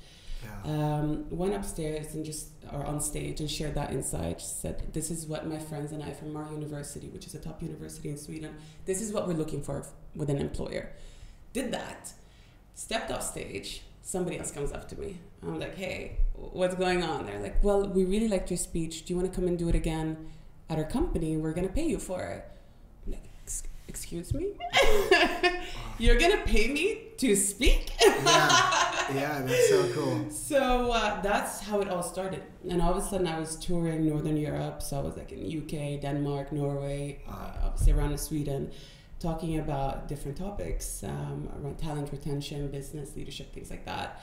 Yeah. 0.65 0.71
Um, 0.71 1.25
went 1.29 1.53
upstairs 1.53 2.13
and 2.13 2.23
just, 2.25 2.49
or 2.71 2.85
on 2.85 2.99
stage 2.99 3.39
and 3.39 3.49
shared 3.49 3.75
that 3.75 3.91
insight. 3.91 4.41
Said, 4.41 4.93
this 4.93 5.09
is 5.11 5.25
what 5.25 5.47
my 5.47 5.59
friends 5.59 5.91
and 5.91 6.03
I 6.03 6.11
from 6.11 6.35
our 6.35 6.51
university, 6.51 7.07
which 7.07 7.25
is 7.27 7.35
a 7.35 7.39
top 7.39 7.61
university 7.61 8.09
in 8.09 8.17
Sweden, 8.17 8.55
this 8.85 9.01
is 9.01 9.11
what 9.11 9.27
we're 9.27 9.33
looking 9.33 9.61
for 9.63 9.85
with 10.15 10.29
an 10.29 10.37
employer. 10.37 10.91
Did 11.53 11.71
that, 11.71 12.13
stepped 12.73 13.11
off 13.11 13.23
stage. 13.23 13.81
Somebody 14.01 14.37
else 14.37 14.51
comes 14.51 14.71
up 14.71 14.87
to 14.89 14.99
me. 14.99 15.17
I'm 15.41 15.59
like, 15.59 15.75
hey, 15.75 16.17
what's 16.33 16.75
going 16.75 17.01
on? 17.01 17.25
They're 17.25 17.39
like, 17.39 17.63
well, 17.63 17.87
we 17.87 18.05
really 18.05 18.27
liked 18.27 18.51
your 18.51 18.57
speech. 18.57 19.05
Do 19.05 19.13
you 19.13 19.19
want 19.19 19.31
to 19.31 19.35
come 19.35 19.47
and 19.47 19.57
do 19.57 19.67
it 19.67 19.73
again 19.75 20.29
at 20.69 20.77
our 20.77 20.83
company? 20.83 21.37
We're 21.37 21.53
going 21.53 21.67
to 21.67 21.73
pay 21.73 21.87
you 21.87 21.97
for 21.97 22.21
it. 22.23 22.45
I'm 23.05 23.13
like, 23.13 23.23
"Ex- 23.41 23.63
excuse 23.87 24.33
me? 24.33 24.53
You're 25.97 26.17
gonna 26.17 26.41
pay 26.45 26.67
me 26.67 26.97
to 27.17 27.35
speak? 27.35 27.91
Yeah. 28.01 28.81
Yeah 29.13 29.43
that's 29.43 29.69
so 29.69 29.87
cool. 29.93 30.31
So 30.31 30.91
uh, 30.91 31.21
that's 31.21 31.59
how 31.59 31.79
it 31.79 31.87
all 31.89 32.01
started. 32.01 32.41
And 32.67 32.81
all 32.81 32.91
of 32.91 32.97
a 32.97 33.07
sudden 33.07 33.27
i 33.27 33.39
was 33.39 33.55
touring 33.55 34.07
northern 34.07 34.35
europe 34.35 34.81
so 34.81 34.97
i 34.99 35.01
was 35.03 35.15
like 35.15 35.31
in 35.31 35.41
uk 35.61 36.01
denmark 36.01 36.51
norway 36.51 37.19
uh, 37.29 37.51
obviously 37.65 37.93
around 37.93 38.19
sweden 38.19 38.71
talking 39.19 39.57
about 39.59 40.07
different 40.07 40.37
topics 40.37 41.03
um, 41.03 41.49
around 41.61 41.77
talent 41.77 42.11
retention 42.11 42.67
business 42.69 43.15
leadership 43.15 43.53
things 43.53 43.69
like 43.69 43.85
that. 43.85 44.21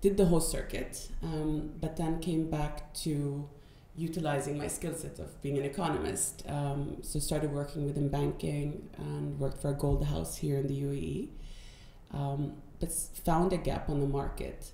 Did 0.00 0.16
the 0.16 0.26
whole 0.26 0.40
circuit 0.40 1.08
um, 1.22 1.70
but 1.80 1.96
then 1.96 2.20
came 2.20 2.50
back 2.50 2.92
to 3.04 3.48
utilizing 3.96 4.58
my 4.58 4.66
skill 4.66 4.94
set 4.94 5.18
of 5.18 5.40
being 5.40 5.56
an 5.58 5.64
economist. 5.64 6.42
Um, 6.48 6.98
so 7.02 7.18
started 7.18 7.52
working 7.52 7.86
within 7.86 8.08
banking 8.08 8.88
and 8.98 9.38
worked 9.38 9.60
for 9.60 9.70
a 9.70 9.74
gold 9.74 10.04
house 10.04 10.36
here 10.36 10.58
in 10.58 10.66
the 10.66 10.82
UAE. 10.82 11.28
Um, 12.12 12.54
but 12.80 12.92
found 12.92 13.52
a 13.52 13.56
gap 13.56 13.88
on 13.88 14.00
the 14.00 14.06
market. 14.06 14.72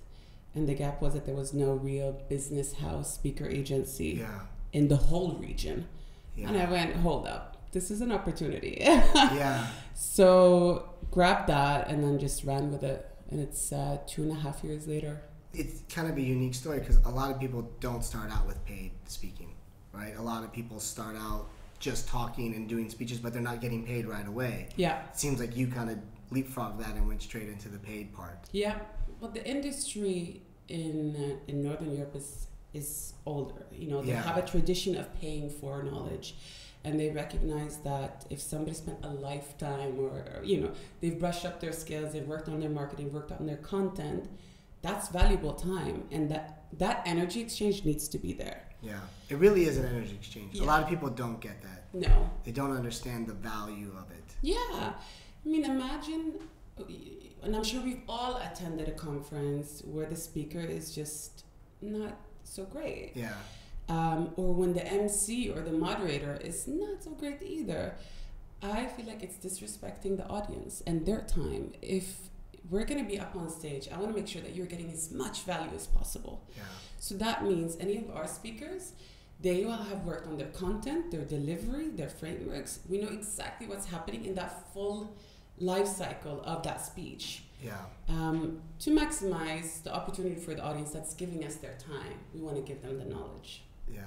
And 0.55 0.69
the 0.69 0.75
gap 0.75 1.00
was 1.00 1.15
that 1.15 1.27
there 1.27 1.35
was 1.35 1.53
no 1.53 1.73
real 1.73 2.12
business 2.29 2.75
house 2.75 3.15
speaker 3.15 3.47
agency 3.47 4.19
yeah. 4.21 4.41
in 4.73 4.89
the 4.89 4.97
whole 4.97 5.33
region. 5.35 5.87
Yeah. 6.35 6.49
And 6.49 6.59
I 6.59 6.69
went, 6.71 6.97
hold 6.97 7.27
up, 7.27 7.71
this 7.73 7.91
is 7.91 8.00
an 8.00 8.11
opportunity. 8.11 8.79
yeah. 8.81 9.67
So 9.95 10.89
grabbed 11.11 11.49
that 11.49 11.89
and 11.89 12.03
then 12.03 12.19
just 12.19 12.45
ran 12.45 12.73
with 12.73 12.83
it. 12.83 13.07
And 13.31 13.39
it's 13.39 13.71
uh, 13.71 13.99
two 14.07 14.23
and 14.23 14.33
a 14.33 14.37
half 14.37 14.65
years 14.65 14.89
later 14.89 15.21
it's 15.52 15.83
kind 15.92 16.09
of 16.09 16.16
a 16.16 16.21
unique 16.21 16.54
story 16.54 16.78
because 16.78 16.97
a 17.04 17.09
lot 17.11 17.30
of 17.30 17.40
people 17.40 17.69
don't 17.80 18.04
start 18.04 18.30
out 18.30 18.47
with 18.47 18.64
paid 18.64 18.92
speaking, 19.07 19.52
right? 19.92 20.16
A 20.16 20.23
lot 20.23 20.45
of 20.45 20.52
people 20.52 20.78
start 20.80 21.16
out 21.16 21.49
just 21.80 22.07
talking 22.09 22.54
and 22.54 22.69
doing 22.69 22.88
speeches, 22.90 23.19
but 23.19 23.33
they're 23.33 23.42
not 23.42 23.61
getting 23.61 23.85
paid 23.85 24.07
right 24.07 24.26
away. 24.26 24.69
Yeah. 24.76 25.00
It 25.09 25.19
seems 25.19 25.40
like 25.40 25.57
you 25.57 25.66
kind 25.66 25.90
of 25.90 25.99
leapfrogged 26.30 26.78
that 26.78 26.95
and 26.95 27.09
went 27.09 27.23
straight 27.23 27.49
into 27.49 27.69
the 27.69 27.78
paid 27.78 28.14
part. 28.14 28.38
Yeah. 28.52 28.78
Well, 29.21 29.30
the 29.30 29.45
industry 29.47 30.42
in 30.69 31.16
uh, 31.16 31.50
in 31.50 31.62
Northern 31.62 31.92
Europe 31.97 32.14
is 32.14 32.47
is 32.73 33.14
older. 33.26 33.66
You 33.73 33.88
know, 33.88 34.02
they 34.02 34.11
Yeah. 34.12 34.23
have 34.23 34.37
a 34.37 34.47
tradition 34.47 34.97
of 34.97 35.12
paying 35.21 35.50
for 35.50 35.83
knowledge. 35.83 36.37
And 36.83 36.99
they 36.99 37.11
recognize 37.11 37.76
that 37.78 38.25
if 38.30 38.40
somebody 38.40 38.73
spent 38.75 38.99
a 39.02 39.09
lifetime 39.11 39.99
or, 39.99 40.09
or, 40.09 40.40
you 40.42 40.62
know, 40.62 40.71
they've 41.02 41.19
brushed 41.19 41.45
up 41.45 41.61
their 41.61 41.73
skills, 41.75 42.14
they've 42.14 42.26
worked 42.26 42.49
on 42.49 42.59
their 42.59 42.71
marketing, 42.71 43.12
worked 43.12 43.33
on 43.33 43.45
their 43.45 43.59
content, 43.59 44.30
that's 44.82 45.08
valuable 45.08 45.54
time 45.54 46.04
and 46.10 46.30
that 46.30 46.64
that 46.78 47.02
energy 47.04 47.40
exchange 47.40 47.84
needs 47.84 48.08
to 48.08 48.18
be 48.18 48.32
there. 48.32 48.62
Yeah 48.82 49.00
it 49.30 49.38
really 49.38 49.64
is 49.64 49.78
an 49.78 49.87
energy 49.87 50.14
exchange. 50.14 50.54
Yeah. 50.54 50.64
a 50.64 50.66
lot 50.66 50.82
of 50.82 50.88
people 50.88 51.08
don't 51.08 51.40
get 51.40 51.62
that. 51.62 51.84
No. 51.92 52.30
They 52.44 52.50
don't 52.52 52.72
understand 52.72 53.26
the 53.28 53.34
value 53.34 53.92
of 53.96 54.10
it. 54.10 54.25
Yeah 54.42 54.92
i 55.44 55.49
mean 55.49 55.64
imagine 55.64 56.34
and 57.42 57.56
i'm 57.56 57.64
sure 57.64 57.80
we've 57.82 58.02
all 58.06 58.37
attended 58.37 58.87
a 58.88 58.92
conference 58.92 59.82
where 59.87 60.04
the 60.06 60.16
speaker 60.16 60.60
is 60.60 60.94
just 60.94 61.44
not 61.80 62.16
so 62.44 62.64
great. 62.64 63.12
Yeah. 63.14 63.32
Um, 63.88 64.32
or 64.37 64.52
when 64.54 64.72
the 64.75 64.87
mc 64.87 65.50
or 65.50 65.60
the 65.62 65.72
moderator 65.72 66.38
is 66.42 66.66
not 66.66 67.02
so 67.02 67.10
great 67.10 67.42
either. 67.42 67.94
I 68.62 68.87
feel 68.87 69.06
like 69.06 69.22
it's 69.22 69.37
disrespecting 69.37 70.18
the 70.18 70.26
audience 70.26 70.82
and 70.87 71.06
their 71.06 71.22
time. 71.22 71.72
If 71.80 72.29
we're 72.69 72.85
going 72.85 73.02
to 73.02 73.09
be 73.09 73.19
up 73.19 73.35
on 73.37 73.49
stage. 73.49 73.88
I 73.93 73.97
want 73.97 74.11
to 74.11 74.17
make 74.17 74.29
sure 74.29 74.43
that 74.43 74.55
you're 74.55 74.67
getting 74.67 74.90
as 74.90 75.11
much 75.11 75.43
value 75.43 75.71
as 75.75 75.87
possible. 75.87 76.47
Yeah. 76.57 76.62
So 76.99 77.14
that 77.17 77.45
means 77.45 77.76
any 77.81 77.97
of 77.97 78.11
our 78.14 78.26
speakers, 78.26 78.93
they 79.40 79.64
will 79.64 79.73
have 79.73 80.05
worked 80.05 80.26
on 80.29 80.37
their 80.37 80.49
content, 80.49 81.11
their 81.11 81.25
delivery, 81.25 81.88
their 81.88 82.11
frameworks. 82.11 82.81
We 82.88 82.99
know 82.99 83.09
exactly 83.09 83.67
what's 83.67 83.87
happening 83.87 84.25
in 84.26 84.35
that 84.35 84.73
full 84.73 85.17
life 85.59 85.87
cycle 85.87 86.43
of 86.45 86.62
that 86.64 86.85
speech. 86.85 87.45
Yeah. 87.62 87.73
Um, 88.09 88.62
to 88.81 88.90
maximize 88.90 89.83
the 89.83 89.95
opportunity 89.95 90.37
for 90.37 90.55
the 90.55 90.62
audience 90.62 90.90
that's 90.90 91.14
giving 91.14 91.45
us 91.45 91.57
their 91.57 91.75
time, 91.75 92.19
we 92.35 92.40
want 92.40 92.57
to 92.57 92.62
give 92.62 92.83
them 92.83 92.99
the 92.99 93.05
knowledge. 93.05 93.64
Yeah. 93.93 94.02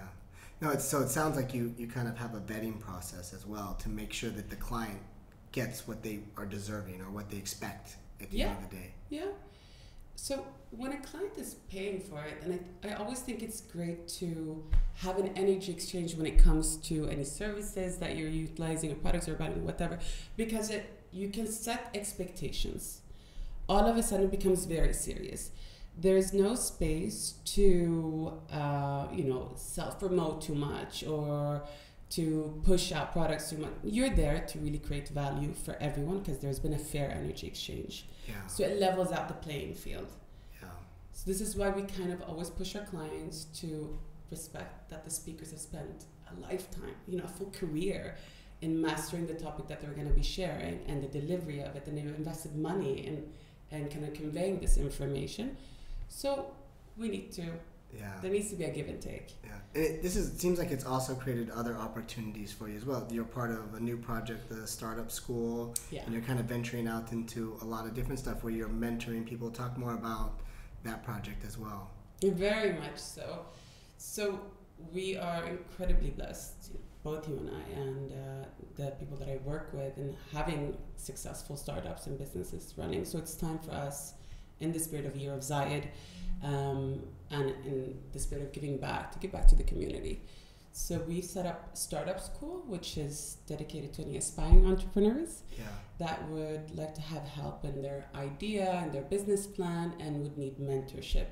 No, 0.61 0.69
it's, 0.69 0.85
so 0.85 1.01
it 1.01 1.09
sounds 1.09 1.35
like 1.35 1.53
you, 1.53 1.73
you 1.77 1.87
kind 1.87 2.07
of 2.07 2.17
have 2.17 2.35
a 2.35 2.39
vetting 2.39 2.79
process 2.79 3.33
as 3.33 3.45
well 3.45 3.75
to 3.81 3.89
make 3.89 4.13
sure 4.13 4.29
that 4.29 4.49
the 4.49 4.55
client 4.55 4.99
gets 5.51 5.87
what 5.87 6.01
they 6.01 6.21
are 6.37 6.45
deserving 6.45 7.01
or 7.01 7.09
what 7.11 7.29
they 7.29 7.37
expect 7.37 7.97
at 8.23 8.31
the 8.31 8.37
yeah. 8.37 8.47
end 8.47 8.63
of 8.63 8.69
the 8.69 8.75
day. 8.75 8.93
Yeah. 9.09 9.25
So 10.15 10.45
when 10.71 10.91
a 10.93 10.97
client 10.97 11.37
is 11.37 11.55
paying 11.69 11.99
for 11.99 12.23
it, 12.23 12.41
and 12.43 12.59
I, 12.83 12.89
I 12.89 12.93
always 12.95 13.19
think 13.19 13.43
it's 13.43 13.61
great 13.61 14.07
to 14.19 14.63
have 14.95 15.17
an 15.17 15.29
energy 15.35 15.71
exchange 15.71 16.15
when 16.15 16.25
it 16.25 16.37
comes 16.37 16.77
to 16.77 17.07
any 17.09 17.23
services 17.23 17.97
that 17.97 18.15
you're 18.15 18.29
utilizing 18.29 18.91
or 18.91 18.95
products 18.95 19.27
or 19.27 19.33
buying, 19.33 19.65
whatever, 19.65 19.99
because 20.37 20.69
it 20.69 20.99
you 21.11 21.29
can 21.29 21.47
set 21.47 21.91
expectations. 21.93 23.01
All 23.69 23.85
of 23.85 23.97
a 23.97 24.03
sudden, 24.03 24.25
it 24.25 24.31
becomes 24.31 24.65
very 24.65 24.93
serious. 24.93 25.51
There's 25.95 26.33
no 26.33 26.55
space 26.55 27.35
to, 27.45 28.33
uh, 28.51 29.07
you 29.13 29.25
know, 29.25 29.51
self 29.55 29.99
promote 29.99 30.41
too 30.41 30.55
much 30.55 31.03
or 31.03 31.61
to 32.15 32.61
push 32.63 32.91
out 32.91 33.11
products 33.11 33.51
much. 33.53 33.71
You're 33.83 34.09
there 34.09 34.45
to 34.49 34.59
really 34.59 34.77
create 34.77 35.09
value 35.09 35.53
for 35.53 35.75
everyone 35.79 36.19
because 36.19 36.39
there's 36.39 36.59
been 36.59 36.73
a 36.73 36.79
fair 36.79 37.09
energy 37.09 37.47
exchange. 37.47 38.05
Yeah. 38.27 38.45
So 38.47 38.63
it 38.63 38.79
levels 38.79 39.11
out 39.11 39.27
the 39.27 39.33
playing 39.33 39.73
field. 39.73 40.11
Yeah. 40.61 40.69
So 41.13 41.23
this 41.25 41.41
is 41.41 41.55
why 41.55 41.69
we 41.69 41.83
kind 41.83 42.13
of 42.13 42.21
always 42.23 42.49
push 42.49 42.75
our 42.75 42.83
clients 42.83 43.45
to 43.61 43.97
respect 44.29 44.89
that 44.89 45.03
the 45.03 45.09
speakers 45.09 45.51
have 45.51 45.59
spent 45.59 46.05
a 46.31 46.39
lifetime, 46.41 46.95
you 47.07 47.17
know, 47.17 47.23
a 47.23 47.27
full 47.27 47.51
career 47.51 48.15
in 48.61 48.81
mastering 48.81 49.27
the 49.27 49.33
topic 49.33 49.67
that 49.67 49.81
they're 49.81 49.91
going 49.91 50.07
to 50.07 50.13
be 50.13 50.23
sharing 50.23 50.79
and 50.87 51.03
the 51.03 51.19
delivery 51.19 51.61
of 51.61 51.75
it, 51.75 51.85
and 51.87 51.97
they've 51.97 52.15
invested 52.15 52.55
money 52.55 53.05
in 53.07 53.25
and 53.71 53.91
kind 53.91 54.05
of 54.05 54.13
conveying 54.13 54.59
this 54.59 54.77
information. 54.77 55.57
So 56.07 56.51
we 56.95 57.09
need 57.09 57.31
to. 57.33 57.43
Yeah. 57.97 58.11
There 58.21 58.31
needs 58.31 58.49
to 58.49 58.55
be 58.55 58.63
a 58.65 58.71
give 58.71 58.87
and 58.87 59.01
take. 59.01 59.33
Yeah. 59.43 59.51
And 59.75 59.83
it, 59.83 60.03
this 60.03 60.15
is 60.15 60.33
it 60.33 60.39
seems 60.39 60.59
like 60.59 60.71
it's 60.71 60.85
also 60.85 61.15
created 61.15 61.49
other 61.49 61.75
opportunities 61.77 62.51
for 62.51 62.67
you 62.69 62.77
as 62.77 62.85
well. 62.85 63.07
You're 63.11 63.23
part 63.25 63.51
of 63.51 63.73
a 63.75 63.79
new 63.79 63.97
project, 63.97 64.49
the 64.49 64.65
startup 64.67 65.11
school, 65.11 65.73
Yeah. 65.91 66.03
and 66.03 66.13
you're 66.13 66.21
kind 66.23 66.39
of 66.39 66.45
venturing 66.45 66.87
out 66.87 67.11
into 67.11 67.57
a 67.61 67.65
lot 67.65 67.85
of 67.85 67.93
different 67.93 68.19
stuff 68.19 68.43
where 68.43 68.53
you're 68.53 68.69
mentoring 68.69 69.25
people. 69.25 69.49
Talk 69.51 69.77
more 69.77 69.93
about 69.93 70.39
that 70.83 71.03
project 71.03 71.45
as 71.45 71.57
well. 71.57 71.91
Very 72.23 72.73
much 72.73 72.97
so. 72.97 73.45
So 73.97 74.39
we 74.91 75.15
are 75.17 75.45
incredibly 75.45 76.09
blessed, 76.11 76.71
both 77.03 77.27
you 77.27 77.37
and 77.37 77.49
I, 77.49 77.79
and 77.81 78.11
uh, 78.11 78.45
the 78.75 78.91
people 78.91 79.17
that 79.17 79.29
I 79.29 79.37
work 79.45 79.69
with, 79.73 79.97
in 79.97 80.15
having 80.33 80.77
successful 80.97 81.55
startups 81.57 82.07
and 82.07 82.17
businesses 82.17 82.73
running. 82.77 83.05
So 83.05 83.17
it's 83.17 83.35
time 83.35 83.59
for 83.59 83.71
us, 83.71 84.13
in 84.59 84.71
the 84.71 84.79
spirit 84.79 85.05
of 85.05 85.15
Year 85.15 85.33
of 85.33 85.41
Zayed, 85.41 85.85
um, 86.43 87.01
and 87.31 87.49
in 87.65 87.97
the 88.11 88.19
spirit 88.19 88.43
of 88.43 88.51
giving 88.51 88.77
back, 88.77 89.11
to 89.13 89.19
give 89.19 89.31
back 89.31 89.47
to 89.47 89.55
the 89.55 89.63
community. 89.63 90.21
So 90.75 90.97
we 91.07 91.21
set 91.21 91.45
up 91.45 91.77
Startup 91.77 92.19
School, 92.19 92.63
which 92.67 92.97
is 92.97 93.37
dedicated 93.47 93.93
to 93.93 94.01
any 94.01 94.17
aspiring 94.17 94.65
entrepreneurs 94.65 95.43
Yeah. 95.57 95.65
that 95.99 96.27
would 96.29 96.75
like 96.75 96.95
to 96.95 97.01
have 97.01 97.23
help 97.27 97.63
in 97.63 97.81
their 97.81 98.05
idea 98.15 98.71
and 98.81 98.91
their 98.91 99.03
business 99.03 99.45
plan 99.45 99.93
and 99.99 100.21
would 100.23 100.37
need 100.37 100.57
mentorship. 100.57 101.27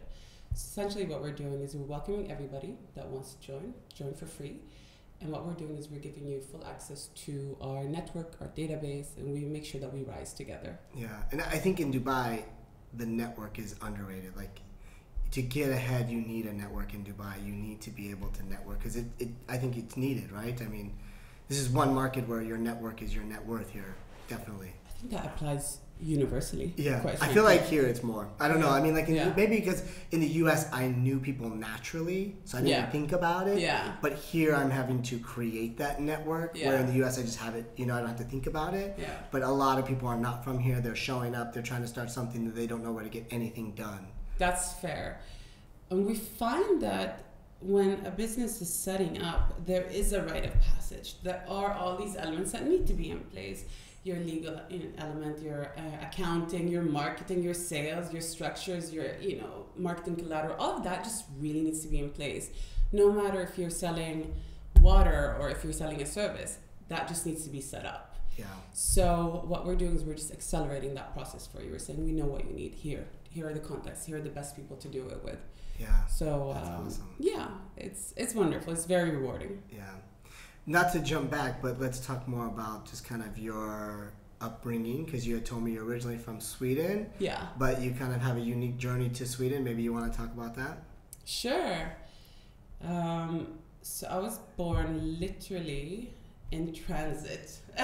Essentially, 0.53 1.05
what 1.05 1.21
we're 1.21 1.31
doing 1.31 1.61
is 1.61 1.75
we're 1.75 1.85
welcoming 1.85 2.31
everybody 2.31 2.77
that 2.95 3.07
wants 3.07 3.33
to 3.33 3.47
join, 3.47 3.73
join 3.95 4.13
for 4.13 4.27
free. 4.27 4.59
And 5.21 5.31
what 5.31 5.45
we're 5.45 5.53
doing 5.53 5.77
is 5.77 5.87
we're 5.89 5.99
giving 5.99 6.27
you 6.27 6.41
full 6.41 6.63
access 6.65 7.07
to 7.25 7.55
our 7.61 7.83
network, 7.83 8.37
our 8.41 8.47
database, 8.49 9.17
and 9.17 9.31
we 9.31 9.45
make 9.45 9.65
sure 9.65 9.79
that 9.81 9.91
we 9.93 10.03
rise 10.03 10.33
together. 10.33 10.77
Yeah. 10.95 11.09
And 11.31 11.41
I 11.41 11.57
think 11.57 11.79
in 11.79 11.91
Dubai, 11.91 12.43
the 12.93 13.05
network 13.05 13.57
is 13.59 13.75
underrated. 13.81 14.35
Like 14.35 14.61
to 15.31 15.41
get 15.41 15.69
ahead, 15.69 16.09
you 16.09 16.19
need 16.21 16.45
a 16.45 16.53
network 16.53 16.93
in 16.93 17.03
Dubai. 17.03 17.33
You 17.45 17.53
need 17.53 17.81
to 17.81 17.89
be 17.89 18.11
able 18.11 18.29
to 18.29 18.45
network 18.49 18.79
because 18.79 18.95
it, 18.97 19.05
it. 19.19 19.29
I 19.47 19.57
think 19.57 19.77
it's 19.77 19.95
needed, 19.97 20.31
right? 20.31 20.59
I 20.61 20.65
mean, 20.65 20.93
this 21.47 21.57
is 21.59 21.69
one 21.69 21.93
market 21.93 22.27
where 22.27 22.41
your 22.41 22.57
network 22.57 23.01
is 23.01 23.13
your 23.15 23.23
net 23.23 23.45
worth 23.45 23.69
here. 23.71 23.95
Definitely. 24.27 24.73
I 24.87 24.91
think 24.99 25.11
that 25.13 25.25
applies 25.25 25.79
universally. 26.01 26.73
Yeah, 26.77 26.99
quite 26.99 27.21
I 27.21 27.27
feel 27.27 27.43
like 27.43 27.63
here 27.65 27.85
it's 27.85 28.01
more. 28.03 28.27
I 28.39 28.47
don't 28.47 28.59
know. 28.59 28.69
I 28.69 28.81
mean, 28.81 28.93
like 28.95 29.07
in, 29.07 29.15
Yeah. 29.15 29.33
maybe 29.35 29.57
because 29.59 29.83
in 30.11 30.19
the 30.19 30.27
U.S. 30.43 30.67
I 30.73 30.87
knew 30.87 31.19
people 31.19 31.49
naturally, 31.49 32.35
so 32.45 32.57
I 32.57 32.61
didn't 32.61 32.71
Yeah. 32.71 32.89
think 32.89 33.11
about 33.11 33.47
it. 33.47 33.59
Yeah. 33.59 33.93
But 34.01 34.13
here 34.13 34.55
I'm 34.55 34.69
having 34.71 35.01
to 35.03 35.19
create 35.19 35.77
that 35.77 36.01
network. 36.01 36.57
Yeah. 36.57 36.69
Where 36.69 36.77
in 36.77 36.87
the 36.87 36.93
U.S. 37.03 37.19
I 37.19 37.21
just 37.21 37.37
have 37.39 37.55
it. 37.55 37.71
You 37.77 37.85
know, 37.85 37.95
I 37.95 37.99
don't 37.99 38.09
have 38.09 38.17
to 38.17 38.23
think 38.23 38.47
about 38.47 38.73
it. 38.73 38.97
Yeah. 38.99 39.13
But 39.31 39.43
a 39.43 39.49
lot 39.49 39.79
of 39.79 39.85
people 39.85 40.07
are 40.07 40.17
not 40.17 40.43
from 40.43 40.59
here. 40.59 40.81
They're 40.81 40.95
showing 40.95 41.35
up. 41.35 41.53
They're 41.53 41.63
trying 41.63 41.81
to 41.83 41.87
start 41.87 42.09
something 42.11 42.45
that 42.45 42.55
they 42.55 42.67
don't 42.67 42.83
know 42.83 42.91
where 42.91 43.03
to 43.03 43.09
get 43.09 43.25
anything 43.31 43.71
done. 43.71 44.07
That's 44.41 44.73
fair. 44.73 45.21
And 45.91 46.07
we 46.07 46.15
find 46.15 46.81
that 46.81 47.25
when 47.59 48.03
a 48.07 48.09
business 48.09 48.59
is 48.59 48.73
setting 48.73 49.21
up, 49.21 49.53
there 49.67 49.83
is 49.83 50.13
a 50.13 50.23
rite 50.23 50.45
of 50.45 50.59
passage. 50.61 51.21
There 51.21 51.43
are 51.47 51.73
all 51.73 51.95
these 51.95 52.15
elements 52.15 52.53
that 52.53 52.65
need 52.67 52.87
to 52.87 52.93
be 52.93 53.11
in 53.11 53.19
place 53.19 53.65
your 54.03 54.17
legal 54.17 54.59
element, 54.97 55.37
your 55.43 55.73
uh, 55.77 56.07
accounting, 56.07 56.67
your 56.67 56.81
marketing, 56.81 57.43
your 57.43 57.53
sales, 57.53 58.11
your 58.11 58.23
structures, 58.23 58.91
your 58.91 59.15
you 59.19 59.37
know 59.41 59.67
marketing 59.77 60.15
collateral. 60.15 60.55
All 60.57 60.77
of 60.77 60.83
that 60.85 61.03
just 61.03 61.25
really 61.39 61.61
needs 61.61 61.81
to 61.81 61.87
be 61.87 61.99
in 61.99 62.09
place. 62.09 62.49
No 62.91 63.11
matter 63.11 63.41
if 63.41 63.59
you're 63.59 63.69
selling 63.69 64.33
water 64.79 65.37
or 65.39 65.51
if 65.51 65.63
you're 65.63 65.71
selling 65.71 66.01
a 66.01 66.05
service, 66.07 66.57
that 66.89 67.07
just 67.07 67.27
needs 67.27 67.43
to 67.43 67.51
be 67.51 67.61
set 67.61 67.85
up. 67.85 68.15
Yeah. 68.37 68.45
So 68.73 69.43
what 69.45 69.67
we're 69.67 69.75
doing 69.75 69.95
is 69.95 70.03
we're 70.03 70.15
just 70.15 70.31
accelerating 70.31 70.95
that 70.95 71.13
process 71.13 71.45
for 71.45 71.61
you. 71.61 71.69
We're 71.71 71.77
saying 71.77 72.03
we 72.03 72.11
know 72.11 72.25
what 72.25 72.43
you 72.47 72.53
need 72.53 72.73
here. 72.73 73.05
Here 73.33 73.47
are 73.49 73.53
the 73.53 73.59
contacts. 73.59 74.05
Here 74.05 74.17
are 74.17 74.21
the 74.21 74.29
best 74.29 74.55
people 74.55 74.77
to 74.77 74.87
do 74.87 75.07
it 75.07 75.23
with. 75.23 75.39
Yeah. 75.79 76.05
So 76.07 76.51
That's 76.53 76.67
um, 76.69 76.85
awesome. 76.87 77.09
yeah, 77.19 77.47
it's 77.77 78.13
it's 78.17 78.35
wonderful. 78.35 78.73
It's 78.73 78.85
very 78.85 79.09
rewarding. 79.11 79.63
Yeah. 79.71 79.81
Not 80.67 80.91
to 80.93 80.99
jump 80.99 81.31
back, 81.31 81.61
but 81.61 81.79
let's 81.79 81.99
talk 82.05 82.27
more 82.27 82.45
about 82.47 82.85
just 82.89 83.03
kind 83.03 83.23
of 83.23 83.37
your 83.39 84.13
upbringing 84.41 85.05
because 85.05 85.25
you 85.27 85.33
had 85.35 85.45
told 85.45 85.63
me 85.63 85.71
you're 85.71 85.85
originally 85.85 86.17
from 86.17 86.39
Sweden, 86.39 87.09
Yeah, 87.19 87.47
but 87.57 87.81
you 87.81 87.91
kind 87.91 88.13
of 88.13 88.21
have 88.21 88.37
a 88.37 88.39
unique 88.41 88.77
journey 88.77 89.09
to 89.09 89.25
Sweden. 89.25 89.63
Maybe 89.63 89.81
you 89.81 89.91
want 89.93 90.11
to 90.11 90.17
talk 90.17 90.31
about 90.33 90.55
that? 90.55 90.83
sure. 91.25 91.95
Um, 92.83 93.47
so 93.81 94.07
I 94.07 94.17
was 94.19 94.39
born 94.57 95.19
literally 95.19 96.13
in 96.51 96.73
transit. 96.73 97.57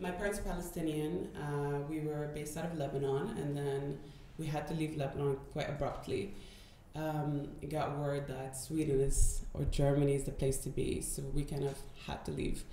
My 0.00 0.10
parents 0.10 0.38
are 0.38 0.42
Palestinian. 0.42 1.28
Uh, 1.36 1.80
we 1.88 2.00
were 2.00 2.30
based 2.34 2.56
out 2.56 2.64
of 2.66 2.78
Lebanon, 2.78 3.36
and 3.38 3.56
then 3.56 3.98
we 4.40 4.46
had 4.46 4.66
to 4.68 4.74
leave 4.74 4.96
Lebanon 4.96 5.36
quite 5.52 5.68
abruptly. 5.68 6.34
Um, 6.96 7.48
I 7.62 7.66
got 7.66 7.96
word 7.98 8.26
that 8.28 8.56
Sweden 8.56 9.00
is 9.00 9.42
or 9.54 9.64
Germany 9.66 10.14
is 10.14 10.24
the 10.24 10.32
place 10.32 10.58
to 10.64 10.70
be, 10.70 11.02
so 11.02 11.22
we 11.34 11.44
kind 11.44 11.64
of 11.64 11.76
had 12.06 12.24
to 12.24 12.32
leave. 12.32 12.64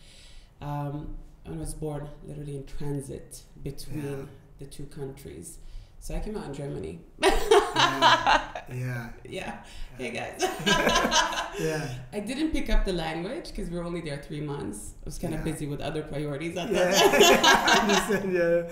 Um, 0.61 1.15
I 1.45 1.51
was 1.51 1.73
born 1.75 2.07
literally 2.25 2.55
in 2.57 2.65
transit 2.65 3.41
between 3.63 4.03
Yeah. 4.03 4.25
the 4.59 4.65
two 4.65 4.85
countries. 4.85 5.59
So 5.99 6.15
I 6.15 6.19
came 6.19 6.37
out 6.37 6.45
in 6.45 6.53
Germany. 6.53 6.99
Yeah. 7.21 8.47
yeah. 8.73 9.09
Yeah. 9.27 9.57
Hey 9.97 10.11
guys. 10.11 10.41
Yeah. 11.59 11.89
I 12.13 12.19
didn't 12.19 12.51
pick 12.51 12.69
up 12.69 12.85
the 12.85 12.93
language 12.93 13.47
because 13.49 13.69
we 13.71 13.77
were 13.79 13.83
only 13.83 14.01
there 14.01 14.17
three 14.17 14.41
months. 14.41 14.93
I 15.01 15.05
was 15.05 15.17
kind 15.17 15.33
of 15.33 15.39
Yeah. 15.39 15.51
busy 15.53 15.65
with 15.65 15.81
other 15.81 16.03
priorities 16.03 16.55
at 16.55 16.69
Yeah. 16.71 16.91
that 16.91 18.07
time. 18.07 18.31
Yeah. 18.37 18.69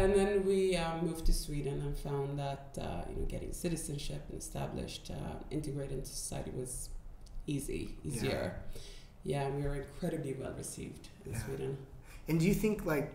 and 0.00 0.14
then 0.14 0.46
we 0.46 0.76
uh, 0.76 0.98
moved 1.02 1.26
to 1.26 1.32
Sweden 1.32 1.80
and 1.82 1.96
found 1.98 2.38
that 2.38 2.78
uh, 2.80 3.02
you 3.10 3.16
know 3.16 3.26
getting 3.26 3.52
citizenship 3.52 4.22
and 4.30 4.38
established, 4.40 5.10
uh, 5.10 5.34
integrated 5.50 5.98
into 5.98 6.10
society 6.10 6.52
was 6.54 6.90
easy, 7.48 7.96
easier. 8.04 8.54
Yeah, 9.24 9.48
we 9.50 9.62
were 9.62 9.74
incredibly 9.74 10.34
well 10.34 10.54
received 10.56 11.08
in 11.26 11.32
Yeah. 11.32 11.42
Sweden. 11.44 11.78
And 12.28 12.38
do 12.38 12.46
you 12.46 12.54
think 12.54 12.84
like 12.86 13.10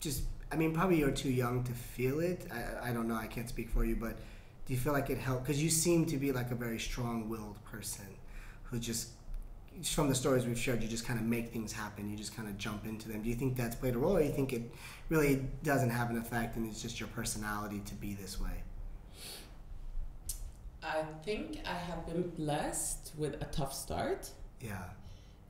just 0.00 0.22
I 0.50 0.56
mean 0.56 0.72
probably 0.74 0.98
you're 0.98 1.12
too 1.12 1.30
young 1.30 1.62
to 1.64 1.72
feel 1.72 2.18
it. 2.18 2.46
I, 2.50 2.88
I 2.88 2.92
don't 2.92 3.06
know. 3.06 3.14
I 3.14 3.28
can't 3.28 3.48
speak 3.48 3.68
for 3.70 3.84
you, 3.84 3.94
but 3.94 4.16
do 4.66 4.72
you 4.72 4.78
feel 4.78 4.92
like 4.92 5.10
it 5.10 5.18
helped 5.18 5.44
because 5.44 5.62
you 5.62 5.70
seem 5.70 6.06
to 6.06 6.16
be 6.16 6.32
like 6.32 6.50
a 6.50 6.54
very 6.54 6.78
strong-willed 6.78 7.62
person 7.64 8.06
who 8.64 8.78
just 8.78 9.10
just 9.80 9.94
from 9.94 10.08
the 10.08 10.14
stories 10.14 10.44
we've 10.46 10.58
shared, 10.58 10.82
you 10.82 10.88
just 10.88 11.06
kind 11.06 11.18
of 11.18 11.24
make 11.24 11.50
things 11.52 11.72
happen. 11.72 12.10
You 12.10 12.16
just 12.16 12.36
kind 12.36 12.48
of 12.48 12.58
jump 12.58 12.84
into 12.86 13.08
them. 13.08 13.22
Do 13.22 13.28
you 13.30 13.34
think 13.34 13.56
that's 13.56 13.74
played 13.74 13.94
a 13.94 13.98
role, 13.98 14.16
or 14.16 14.20
you 14.22 14.32
think 14.32 14.52
it 14.52 14.70
really 15.08 15.46
doesn't 15.62 15.90
have 15.90 16.10
an 16.10 16.18
effect, 16.18 16.56
and 16.56 16.66
it's 16.68 16.82
just 16.82 17.00
your 17.00 17.08
personality 17.08 17.80
to 17.86 17.94
be 17.94 18.14
this 18.14 18.38
way? 18.40 18.64
I 20.82 21.02
think 21.24 21.60
I 21.66 21.74
have 21.74 22.06
been 22.06 22.30
blessed 22.30 23.12
with 23.16 23.34
a 23.42 23.46
tough 23.46 23.72
start. 23.72 24.30
Yeah, 24.60 24.90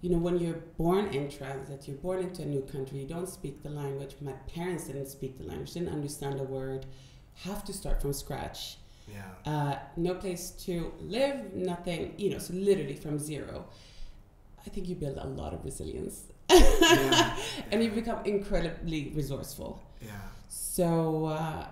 You 0.02 0.10
know, 0.10 0.18
when 0.18 0.38
you're 0.38 0.62
born 0.76 1.06
in 1.08 1.30
transit, 1.30 1.86
you're 1.88 1.96
born 1.96 2.20
into 2.20 2.42
a 2.42 2.46
new 2.46 2.62
country, 2.62 2.98
you 3.00 3.06
don't 3.06 3.28
speak 3.28 3.62
the 3.62 3.70
language. 3.70 4.16
My 4.20 4.32
parents 4.54 4.86
didn't 4.88 5.06
speak 5.06 5.38
the 5.38 5.44
language, 5.44 5.72
didn't 5.72 5.90
understand 5.90 6.40
a 6.40 6.44
word, 6.44 6.86
have 7.36 7.64
to 7.64 7.72
start 7.72 8.02
from 8.02 8.12
scratch. 8.12 8.78
Yeah, 9.08 9.22
Uh, 9.52 9.76
no 9.96 10.14
place 10.14 10.50
to 10.66 10.92
live, 11.00 11.52
nothing, 11.54 12.14
you 12.18 12.30
know, 12.30 12.38
so 12.38 12.52
literally 12.54 12.94
from 12.96 13.18
zero. 13.18 13.66
I 14.66 14.70
think 14.70 14.88
you 14.88 14.94
build 14.94 15.18
a 15.18 15.26
lot 15.26 15.52
of 15.54 15.64
resilience 15.64 16.24
yeah, 16.48 17.36
and 17.72 17.82
you 17.82 17.90
become 17.90 18.18
incredibly 18.24 19.12
resourceful. 19.14 19.82
yeah, 20.00 20.10
So 20.48 21.26
uh, 21.26 21.66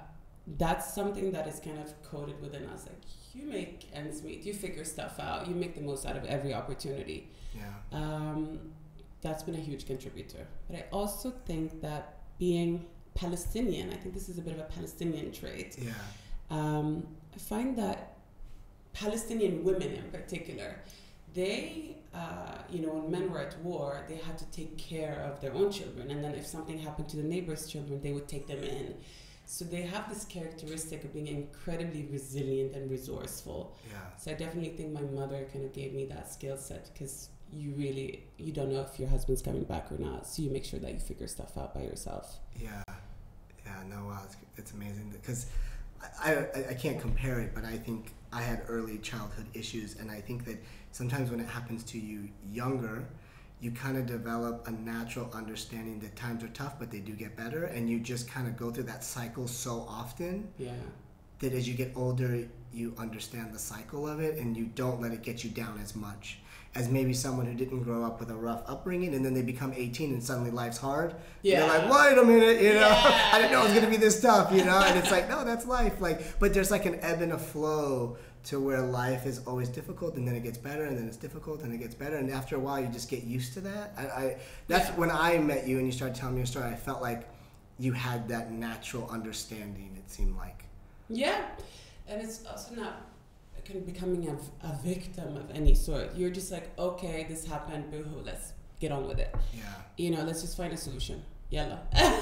that's 0.59 0.93
something 0.95 1.31
that 1.33 1.47
is 1.47 1.61
kind 1.61 1.79
of 1.79 1.88
coded 2.03 2.40
within 2.40 2.66
us. 2.66 2.87
Like 2.87 3.01
you 3.35 3.47
make 3.47 3.88
ends 3.93 4.23
meet, 4.23 4.45
you 4.45 4.53
figure 4.55 4.85
stuff 4.85 5.21
out, 5.21 5.47
you 5.49 5.55
make 5.55 5.75
the 5.75 5.83
most 5.83 6.05
out 6.07 6.16
of 6.16 6.25
every 6.25 6.53
opportunity. 6.55 7.29
yeah, 7.55 7.62
Um, 7.93 8.73
that's 9.23 9.43
been 9.43 9.55
a 9.55 9.59
huge 9.71 9.87
contributor. 9.87 10.47
But 10.69 10.77
I 10.81 10.85
also 10.93 11.31
think 11.47 11.81
that 11.83 12.19
being 12.38 12.87
Palestinian, 13.14 13.90
I 13.90 13.97
think 13.97 14.14
this 14.14 14.29
is 14.29 14.38
a 14.38 14.43
bit 14.43 14.55
of 14.55 14.61
a 14.61 14.64
Palestinian 14.77 15.31
trait. 15.31 15.77
yeah, 15.79 15.93
Um, 16.51 17.07
I 17.35 17.39
find 17.39 17.77
that 17.79 18.17
Palestinian 18.93 19.65
women 19.65 19.93
in 19.93 20.05
particular, 20.11 20.77
they, 21.35 21.97
uh, 22.13 22.59
you 22.69 22.81
know, 22.83 22.93
when 22.93 23.11
men 23.11 23.31
were 23.31 23.39
at 23.41 23.59
war, 23.61 24.05
they 24.09 24.17
had 24.17 24.37
to 24.39 24.45
take 24.47 24.77
care 24.77 25.21
of 25.33 25.41
their 25.41 25.55
own 25.55 25.71
children. 25.71 26.11
And 26.11 26.23
then 26.25 26.35
if 26.35 26.47
something 26.47 26.79
happened 26.79 27.09
to 27.11 27.17
the 27.17 27.23
neighbor's 27.23 27.67
children, 27.69 28.01
they 28.03 28.13
would 28.13 28.29
take 28.29 28.47
them 28.49 28.63
in. 28.65 28.95
So 29.47 29.65
they 29.65 29.83
have 29.83 30.09
this 30.09 30.25
characteristic 30.25 31.03
of 31.05 31.13
being 31.13 31.27
incredibly 31.27 32.07
resilient 32.11 32.75
and 32.77 32.91
resourceful. 32.91 33.77
yeah. 33.91 33.99
So 34.17 34.31
I 34.31 34.35
definitely 34.35 34.71
think 34.71 34.93
my 34.93 35.01
mother 35.01 35.47
kind 35.53 35.65
of 35.65 35.73
gave 35.73 35.93
me 35.93 36.05
that 36.07 36.33
skill 36.33 36.57
set 36.57 36.91
because 36.93 37.31
you 37.53 37.73
really 37.77 38.23
you 38.39 38.53
don't 38.53 38.71
know 38.71 38.81
if 38.81 39.01
your 39.01 39.09
husband's 39.09 39.43
coming 39.43 39.65
back 39.65 39.91
or 39.91 39.99
not. 39.99 40.27
So 40.27 40.43
you 40.43 40.51
make 40.51 40.65
sure 40.65 40.79
that 40.79 40.93
you 40.93 41.01
figure 41.01 41.27
stuff 41.27 41.59
out 41.59 41.75
by 41.75 41.83
yourself. 41.83 42.39
Yeah, 42.57 42.83
yeah, 43.67 43.83
no, 43.89 44.07
wow, 44.07 44.21
it's, 44.25 44.37
it's 44.57 44.73
amazing 44.73 45.11
because 45.11 45.47
I, 46.03 46.35
I, 46.35 46.67
I 46.71 46.75
can't 46.75 47.01
compare 47.01 47.41
it, 47.41 47.55
but 47.55 47.65
I 47.65 47.77
think 47.77 48.13
I 48.33 48.43
had 48.43 48.63
early 48.69 48.99
childhood 48.99 49.47
issues, 49.55 49.97
and 49.97 50.11
I 50.11 50.21
think 50.21 50.45
that 50.47 50.63
sometimes 50.93 51.31
when 51.31 51.41
it 51.41 51.49
happens 51.49 51.83
to 51.85 51.99
you 51.99 52.29
younger, 52.53 53.05
you 53.61 53.71
kind 53.71 53.99
of 53.99 54.07
develop 54.07 54.67
a 54.67 54.71
natural 54.71 55.31
understanding 55.35 55.99
that 56.01 56.17
times 56.17 56.43
are 56.43 56.49
tough, 56.49 56.79
but 56.79 56.91
they 56.91 57.01
do 57.01 57.13
get 57.13 57.37
better, 57.37 57.65
and 57.65 57.91
you 57.91 58.01
just 58.01 58.29
kind 58.29 58.47
of 58.47 58.57
go 58.57 58.71
through 58.71 58.85
that 58.85 59.05
cycle 59.05 59.47
so 59.47 59.85
often 59.89 60.49
Yeah. 60.59 60.73
that 61.41 61.53
as 61.53 61.69
you 61.69 61.75
get 61.75 61.93
older, 61.97 62.49
you 62.73 62.95
understand 62.99 63.53
the 63.53 63.59
cycle 63.59 64.07
of 64.09 64.21
it, 64.21 64.39
and 64.39 64.57
you 64.57 64.67
don't 64.67 65.01
let 65.01 65.13
it 65.13 65.23
get 65.23 65.43
you 65.45 65.51
down 65.51 65.79
as 65.83 65.95
much 65.97 66.39
as 66.77 66.89
maybe 66.89 67.13
someone 67.13 67.47
who 67.47 67.55
didn't 67.55 67.83
grow 67.83 68.05
up 68.05 68.21
with 68.21 68.31
a 68.31 68.35
rough 68.35 68.63
upbringing, 68.69 69.13
and 69.17 69.25
then 69.25 69.35
they 69.35 69.43
become 69.43 69.73
18 69.75 70.13
and 70.13 70.23
suddenly 70.23 70.53
life's 70.53 70.79
hard. 70.79 71.17
Yeah. 71.43 71.67
They're 71.67 71.89
like, 71.89 71.91
wait 71.91 72.19
a 72.19 72.25
minute, 72.25 72.63
you 72.63 72.75
know, 72.75 72.81
Yeah, 72.81 73.31
I 73.33 73.39
didn't 73.41 73.51
know 73.53 73.63
it 73.63 73.65
was 73.65 73.73
gonna 73.75 73.91
be 73.91 73.97
this 73.97 74.21
tough, 74.21 74.53
you 74.53 74.65
know, 74.65 74.79
and 74.81 74.97
it's 74.97 75.11
like, 75.11 75.29
no, 75.29 75.45
that's 75.45 75.67
life. 75.67 76.01
Like, 76.01 76.39
but 76.39 76.55
there's 76.55 76.71
like 76.71 76.87
an 76.87 77.01
ebb 77.03 77.23
and 77.23 77.33
a 77.33 77.39
flow 77.39 78.17
to 78.45 78.61
where 78.61 78.81
life 78.83 79.27
is 79.27 79.41
always 79.49 79.69
difficult, 79.69 80.15
and 80.15 80.27
then 80.29 80.37
it 80.37 80.45
gets 80.45 80.59
better, 80.59 80.85
and 80.85 80.97
then 80.97 81.09
it's 81.09 81.17
difficult, 81.17 81.63
and 81.63 81.75
it 81.75 81.79
gets 81.79 81.95
better, 81.97 82.17
and 82.17 82.31
after 82.31 82.55
a 82.55 82.61
while, 82.61 82.81
you 82.81 82.87
just 82.87 83.11
get 83.11 83.25
used 83.25 83.53
to 83.55 83.61
that. 83.63 83.93
I, 83.99 84.03
I 84.03 84.37
that's 84.69 84.91
Yeah. 84.91 84.95
when 84.97 85.11
I 85.11 85.39
met 85.39 85.67
you 85.67 85.79
and 85.79 85.87
you 85.87 85.93
started 85.93 86.15
telling 86.15 86.37
me 86.37 86.41
your 86.41 86.47
story. 86.47 86.67
I 86.67 86.77
felt 86.77 87.03
like 87.03 87.29
you 87.81 87.93
had 87.93 88.29
that 88.29 88.53
natural 88.53 89.09
understanding. 89.11 89.91
It 89.99 90.09
seemed 90.09 90.37
like, 90.37 90.63
Yeah, 91.09 91.41
and 92.11 92.20
it's 92.23 92.44
also 92.46 92.75
not 92.75 92.94
kind 93.64 93.79
of 93.79 93.87
becoming 93.87 94.29
a, 94.29 94.66
a 94.66 94.79
victim 94.83 95.37
of 95.37 95.51
any 95.53 95.75
sort. 95.75 96.14
You're 96.16 96.31
just 96.31 96.51
like, 96.51 96.66
okay, 96.79 97.25
this 97.29 97.46
happened, 97.46 97.90
boohoo, 97.90 98.20
let's 98.25 98.53
get 98.81 98.90
on 98.92 99.07
with 99.07 99.18
it. 99.18 99.35
yeah, 99.55 99.62
You 99.96 100.11
know, 100.11 100.23
let's 100.25 100.40
just 100.42 100.57
find 100.57 100.73
a 100.73 100.77
solution. 100.77 101.23
Yalla. 101.51 101.81
yeah, 101.94 102.16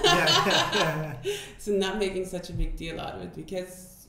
yeah, 0.75 1.15
so 1.59 1.73
not 1.73 1.99
making 1.99 2.25
such 2.27 2.51
a 2.51 2.53
big 2.53 2.77
deal 2.77 2.99
out 3.01 3.15
of 3.17 3.23
it 3.23 3.35
because 3.37 4.07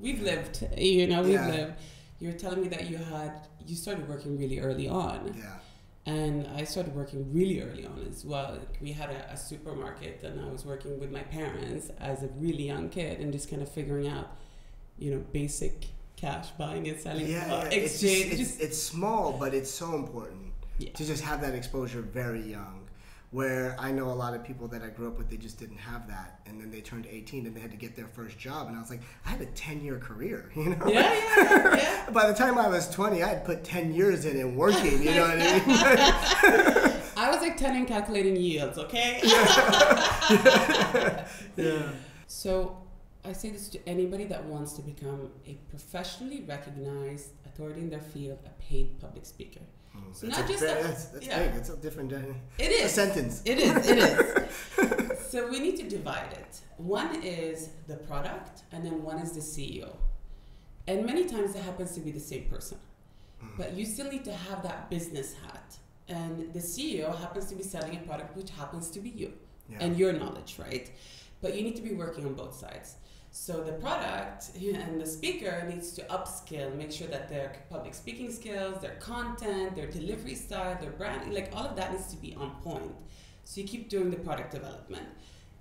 we've 0.00 0.20
lived, 0.22 0.66
you 0.76 1.06
know, 1.06 1.22
we've 1.22 1.32
Yeah. 1.32 1.48
lived. 1.50 1.74
You're 2.20 2.32
telling 2.32 2.62
me 2.62 2.68
that 2.68 2.90
you 2.90 2.96
had, 2.98 3.32
you 3.66 3.76
started 3.76 4.08
working 4.08 4.36
really 4.38 4.58
early 4.60 4.88
on. 4.88 5.34
yeah, 5.38 5.58
And 6.06 6.46
I 6.56 6.64
started 6.64 6.94
working 6.96 7.32
really 7.32 7.60
early 7.62 7.86
on 7.86 8.04
as 8.10 8.24
well. 8.24 8.52
Like, 8.58 8.78
we 8.80 8.90
had 8.92 9.10
a, 9.10 9.32
a 9.32 9.36
supermarket, 9.36 10.22
and 10.24 10.40
I 10.40 10.48
was 10.50 10.64
working 10.66 10.98
with 10.98 11.12
my 11.12 11.22
parents 11.22 11.90
as 12.00 12.22
a 12.24 12.28
really 12.36 12.64
young 12.66 12.88
kid, 12.88 13.20
and 13.20 13.32
just 13.32 13.48
kind 13.48 13.62
of 13.62 13.70
figuring 13.70 14.08
out, 14.08 14.28
you 14.98 15.12
know, 15.12 15.24
basic 15.32 15.86
cash 16.16 16.48
buying 16.58 16.88
and 16.88 16.98
selling, 17.00 17.26
yeah. 17.28 17.46
uh, 17.52 17.62
yeah. 17.64 17.68
It's 17.70 18.00
just, 18.00 18.04
exchange. 18.04 18.32
it's, 18.40 18.50
just- 18.50 18.60
it's 18.60 18.78
small, 18.82 19.32
but 19.32 19.54
it's 19.54 19.70
so 19.70 19.94
important. 19.94 20.52
yeah. 20.78 20.90
to 20.92 21.04
just 21.04 21.22
have 21.22 21.40
that 21.42 21.54
exposure 21.54 22.00
very 22.02 22.42
young. 22.42 22.74
Where 23.30 23.76
I 23.78 23.92
know 23.92 24.06
a 24.10 24.16
lot 24.24 24.32
of 24.32 24.42
people 24.42 24.68
that 24.68 24.82
I 24.82 24.86
grew 24.88 25.06
up 25.06 25.18
with, 25.18 25.28
they 25.28 25.36
just 25.36 25.58
didn't 25.58 25.76
have 25.76 26.08
that, 26.08 26.40
and 26.46 26.58
then 26.58 26.70
they 26.70 26.80
turned 26.80 27.04
18 27.06 27.44
and 27.46 27.54
they 27.54 27.60
had 27.60 27.70
to 27.72 27.76
get 27.76 27.94
their 27.94 28.06
first 28.06 28.38
job, 28.38 28.68
and 28.68 28.76
I 28.76 28.80
was 28.80 28.88
like, 28.88 29.02
I 29.26 29.28
had 29.28 29.42
a 29.42 29.46
10 29.46 29.82
year 29.84 29.98
career, 29.98 30.50
you 30.56 30.70
know. 30.70 30.86
yeah, 30.86 31.12
yeah, 31.36 31.76
yeah. 31.76 32.10
By 32.10 32.26
the 32.26 32.32
time 32.32 32.56
I 32.56 32.68
was 32.68 32.88
20, 32.88 33.22
I 33.22 33.28
had 33.28 33.44
put 33.44 33.64
10 33.64 33.92
years 33.92 34.24
in 34.24 34.38
and 34.40 34.56
working, 34.56 35.02
you 35.02 35.10
know 35.14 35.22
what 35.28 35.32
I 35.32 35.36
mean? 35.36 35.62
I 37.18 37.30
was 37.30 37.42
like 37.42 37.58
10 37.58 37.76
and 37.76 37.86
calculating 37.86 38.34
yields, 38.34 38.78
okay? 38.78 39.20
yeah. 41.56 41.90
So 42.28 42.78
I 43.24 43.32
say 43.32 43.50
this 43.50 43.68
to 43.70 43.88
anybody 43.88 44.24
that 44.24 44.44
wants 44.44 44.72
to 44.74 44.82
become 44.82 45.30
a 45.46 45.54
professionally 45.70 46.44
recognized 46.48 47.30
authority 47.46 47.80
in 47.80 47.90
their 47.90 48.00
field, 48.00 48.38
a 48.46 48.62
paid 48.62 48.98
public 49.00 49.26
speaker. 49.26 49.60
So 50.12 50.28
not 50.28 50.46
just 50.46 50.62
a- 50.62 50.66
that's, 50.66 51.06
that's 51.06 51.26
yeah. 51.26 51.46
big. 51.48 51.56
It's 51.56 51.70
a 51.70 51.76
different 51.76 52.12
uh, 52.12 52.18
It 52.58 52.84
a 52.84 52.88
sentence. 52.88 53.42
It 53.44 53.58
is. 53.58 53.88
It 53.88 53.98
is. 53.98 55.18
so 55.30 55.48
we 55.50 55.58
need 55.58 55.76
to 55.78 55.88
divide 55.88 56.32
it. 56.32 56.60
One 56.76 57.20
is 57.22 57.70
the 57.88 57.96
product, 57.96 58.62
and 58.70 58.84
then 58.86 59.02
one 59.02 59.18
is 59.18 59.32
the 59.32 59.40
CEO. 59.40 59.96
And 60.86 61.04
many 61.04 61.24
times 61.26 61.54
it 61.56 61.62
happens 61.62 61.92
to 61.94 62.00
be 62.00 62.12
the 62.12 62.20
same 62.20 62.44
person, 62.44 62.78
Mm. 63.42 63.56
but 63.56 63.72
you 63.74 63.84
still 63.86 64.10
need 64.10 64.24
to 64.24 64.32
have 64.32 64.64
that 64.64 64.90
business 64.90 65.32
hat 65.34 65.76
and 66.08 66.52
the 66.52 66.58
CEO 66.58 67.16
happens 67.20 67.46
to 67.46 67.54
be 67.54 67.62
selling 67.62 67.94
a 67.96 68.00
product 68.00 68.36
which 68.36 68.50
happens 68.50 68.90
to 68.90 68.98
be 69.00 69.10
you 69.10 69.32
Yeah. 69.70 69.78
and 69.80 69.96
your 69.96 70.12
knowledge, 70.12 70.56
right? 70.58 70.90
But 71.40 71.56
you 71.56 71.62
need 71.62 71.76
to 71.76 71.82
be 71.82 71.94
working 71.94 72.26
on 72.26 72.34
both 72.34 72.54
sides. 72.54 72.96
So 73.30 73.62
the 73.62 73.72
product 73.72 74.50
and 74.56 75.00
the 75.00 75.06
speaker 75.06 75.64
needs 75.68 75.92
to 75.92 76.02
upskill, 76.04 76.74
make 76.76 76.92
sure 76.92 77.08
that 77.08 77.28
their 77.28 77.56
public 77.70 77.94
speaking 77.94 78.32
skills, 78.32 78.80
their 78.80 78.96
content, 78.96 79.76
their 79.76 79.86
delivery 79.86 80.34
style, 80.34 80.76
their 80.80 80.90
branding, 80.90 81.32
like 81.32 81.50
all 81.54 81.66
of 81.66 81.76
that 81.76 81.92
needs 81.92 82.08
to 82.08 82.16
be 82.16 82.34
on 82.34 82.50
point. 82.62 82.94
So 83.44 83.60
you 83.60 83.66
keep 83.66 83.88
doing 83.88 84.10
the 84.10 84.16
product 84.16 84.52
development. 84.52 85.06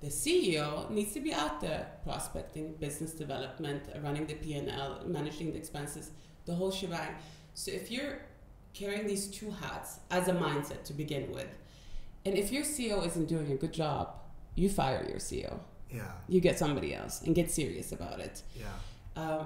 The 0.01 0.07
CEO 0.07 0.89
needs 0.91 1.13
to 1.13 1.19
be 1.19 1.33
out 1.33 1.59
there 1.59 1.87
prospecting, 2.03 2.73
business 2.75 3.13
development, 3.13 3.83
running 4.03 4.27
the 4.27 4.35
P&L, 4.35 5.01
managing 5.05 5.53
the 5.53 5.57
expenses, 5.57 6.11
the 6.45 6.53
whole 6.53 6.69
shebang. 6.69 7.15
So 7.55 7.71
if 7.71 7.89
you're 7.89 8.19
carrying 8.73 9.07
these 9.07 9.27
two 9.27 9.49
hats 9.49 9.99
as 10.11 10.27
a 10.27 10.33
mindset 10.33 10.83
to 10.83 10.93
begin 10.93 11.31
with, 11.31 11.47
and 12.25 12.37
if 12.37 12.51
your 12.51 12.63
CEO 12.63 13.05
isn't 13.07 13.27
doing 13.27 13.51
a 13.51 13.55
good 13.55 13.73
job, 13.73 14.19
you 14.57 14.69
fire 14.69 15.05
your 15.07 15.19
CEO. 15.19 15.59
yeah. 15.89 16.11
You 16.27 16.39
get 16.41 16.57
somebody 16.59 16.93
else 16.93 17.21
and 17.21 17.33
get 17.35 17.47
serious 17.51 17.91
about 17.91 18.19
it. 18.19 18.41
Yeah. 18.63 18.65
Um, 19.23 19.45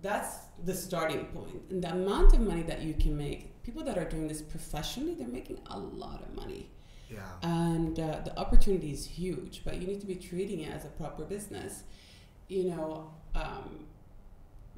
that's 0.00 0.32
the 0.64 0.74
starting 0.74 1.24
point. 1.26 1.60
And 1.70 1.82
the 1.82 1.90
amount 1.92 2.32
of 2.32 2.40
money 2.40 2.62
that 2.62 2.80
you 2.82 2.94
can 2.94 3.16
make, 3.16 3.62
people 3.64 3.82
that 3.84 3.98
are 3.98 4.04
doing 4.04 4.28
this 4.28 4.40
professionally, 4.40 5.14
they're 5.14 5.26
making 5.40 5.58
a 5.66 5.78
lot 5.78 6.22
of 6.22 6.34
money. 6.34 6.70
Yeah. 7.10 7.18
And 7.42 7.98
uh, 7.98 8.20
the 8.24 8.38
opportunity 8.38 8.92
is 8.92 9.04
huge, 9.06 9.62
but 9.64 9.76
you 9.80 9.86
need 9.86 10.00
to 10.00 10.06
be 10.06 10.14
treating 10.14 10.60
it 10.60 10.72
as 10.72 10.84
a 10.84 10.88
proper 10.88 11.24
business. 11.24 11.82
You 12.48 12.64
know, 12.70 13.10
um, 13.34 13.86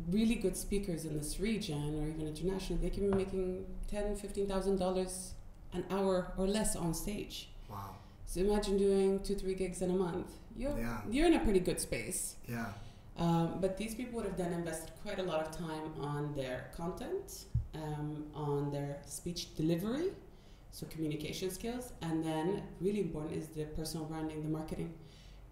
really 0.09 0.37
good 0.37 0.57
speakers 0.57 1.05
in 1.05 1.17
this 1.19 1.39
region 1.39 1.99
or 2.01 2.09
even 2.09 2.27
internationally, 2.27 2.81
they 2.83 2.91
can 2.91 3.11
be 3.11 3.17
making 3.17 3.67
ten, 3.89 4.17
fifteen 4.17 4.47
thousand 4.49 4.77
dollars 4.79 5.35
an 5.73 5.85
hour 5.91 6.33
or 6.39 6.47
less 6.47 6.75
on 6.77 6.95
stage. 6.95 7.51
Wow. 7.69 7.97
So 8.31 8.39
imagine 8.41 8.79
doing 8.79 9.19
two, 9.25 9.35
three 9.35 9.57
gigs 9.57 9.83
in 9.83 9.91
a 9.91 9.99
month. 10.07 10.29
You're 10.57 10.79
Yeah. 10.79 11.01
you're 11.11 11.27
in 11.27 11.35
a 11.35 11.41
pretty 11.47 11.59
good 11.69 11.81
space. 11.81 12.37
Yeah. 12.49 12.73
Um, 13.17 13.61
but 13.61 13.77
these 13.77 13.93
people 13.97 14.15
would 14.19 14.27
have 14.31 14.37
then 14.37 14.53
invested 14.53 14.93
quite 15.03 15.19
a 15.19 15.25
lot 15.25 15.41
of 15.45 15.51
time 15.51 15.87
on 16.01 16.33
their 16.37 16.71
content, 16.77 17.47
um, 17.75 18.27
on 18.33 18.71
their 18.71 19.03
speech 19.05 19.57
delivery, 19.57 20.13
so 20.71 20.87
communication 20.87 21.51
skills, 21.51 21.93
and 22.03 22.25
then 22.25 22.63
really 22.81 23.01
important 23.01 23.33
is 23.37 23.49
the 23.49 23.65
personal 23.79 24.07
branding, 24.07 24.45
the 24.45 24.49
marketing. 24.61 24.95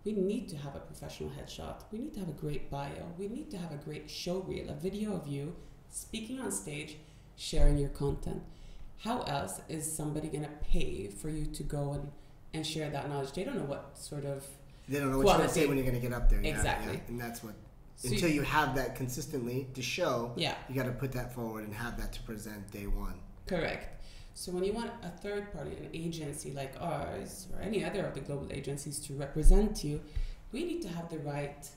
We 0.04 0.12
need 0.12 0.48
to 0.50 0.56
have 0.56 0.76
a 0.76 0.82
professional 0.90 1.30
headshot. 1.30 1.82
We 1.90 1.98
need 1.98 2.14
to 2.14 2.20
have 2.20 2.28
a 2.28 2.40
great 2.44 2.70
bio. 2.70 3.04
We 3.18 3.26
need 3.26 3.50
to 3.50 3.58
have 3.58 3.72
a 3.72 3.80
great 3.86 4.08
show 4.08 4.38
reel, 4.50 4.70
a 4.70 4.74
video 4.76 5.14
of 5.14 5.26
you 5.26 5.56
speaking 5.90 6.38
on 6.38 6.52
stage, 6.52 6.98
sharing 7.34 7.76
your 7.76 7.88
content. 8.04 8.44
How 8.98 9.22
else 9.22 9.60
is 9.68 9.84
somebody 10.00 10.28
going 10.28 10.44
to 10.44 10.56
pay 10.74 11.08
for 11.08 11.28
you 11.28 11.46
to 11.46 11.62
go 11.64 11.92
and, 11.92 12.12
and 12.54 12.66
share 12.66 12.90
that 12.90 13.08
knowledge? 13.08 13.32
They 13.32 13.44
don't 13.44 13.56
know 13.56 13.64
what 13.64 13.96
sort 13.98 14.24
of 14.24 14.44
They 14.88 14.98
don't 14.98 15.10
know 15.10 15.18
what 15.18 15.26
you're 15.26 15.36
gonna 15.38 15.48
say 15.48 15.66
when 15.66 15.76
you're 15.76 15.86
gonna 15.86 15.98
get 16.00 16.12
up 16.12 16.28
there. 16.30 16.40
Exactly. 16.40 16.94
yeah. 16.94 17.00
And 17.08 17.20
that's 17.20 17.42
what. 17.44 17.54
So 17.96 18.08
until 18.08 18.28
you- 18.28 18.36
you 18.36 18.42
have 18.42 18.74
that 18.76 18.94
consistently 18.94 19.66
to 19.74 19.82
show, 19.82 20.32
yeah. 20.36 20.54
you 20.68 20.74
got 20.76 20.84
to 20.84 20.92
put 20.92 21.10
that 21.12 21.34
forward 21.34 21.64
and 21.64 21.74
have 21.74 21.98
that 21.98 22.12
to 22.12 22.22
present 22.22 22.70
day 22.70 22.86
one. 22.86 23.14
Correct. 23.46 24.02
So 24.34 24.52
when 24.52 24.62
you 24.62 24.72
want 24.72 24.92
a 25.02 25.08
third 25.10 25.52
party, 25.52 25.72
an 25.72 25.90
agency 25.92 26.52
like 26.52 26.74
ours 26.80 27.48
or 27.52 27.60
any 27.60 27.84
other 27.84 28.06
of 28.06 28.14
the 28.14 28.20
global 28.20 28.46
agencies 28.52 29.00
to 29.00 29.14
represent 29.14 29.82
you, 29.82 30.00
we 30.52 30.62
need 30.64 30.80
to 30.82 30.88
have 30.88 31.08
the 31.10 31.18
right 31.18 31.68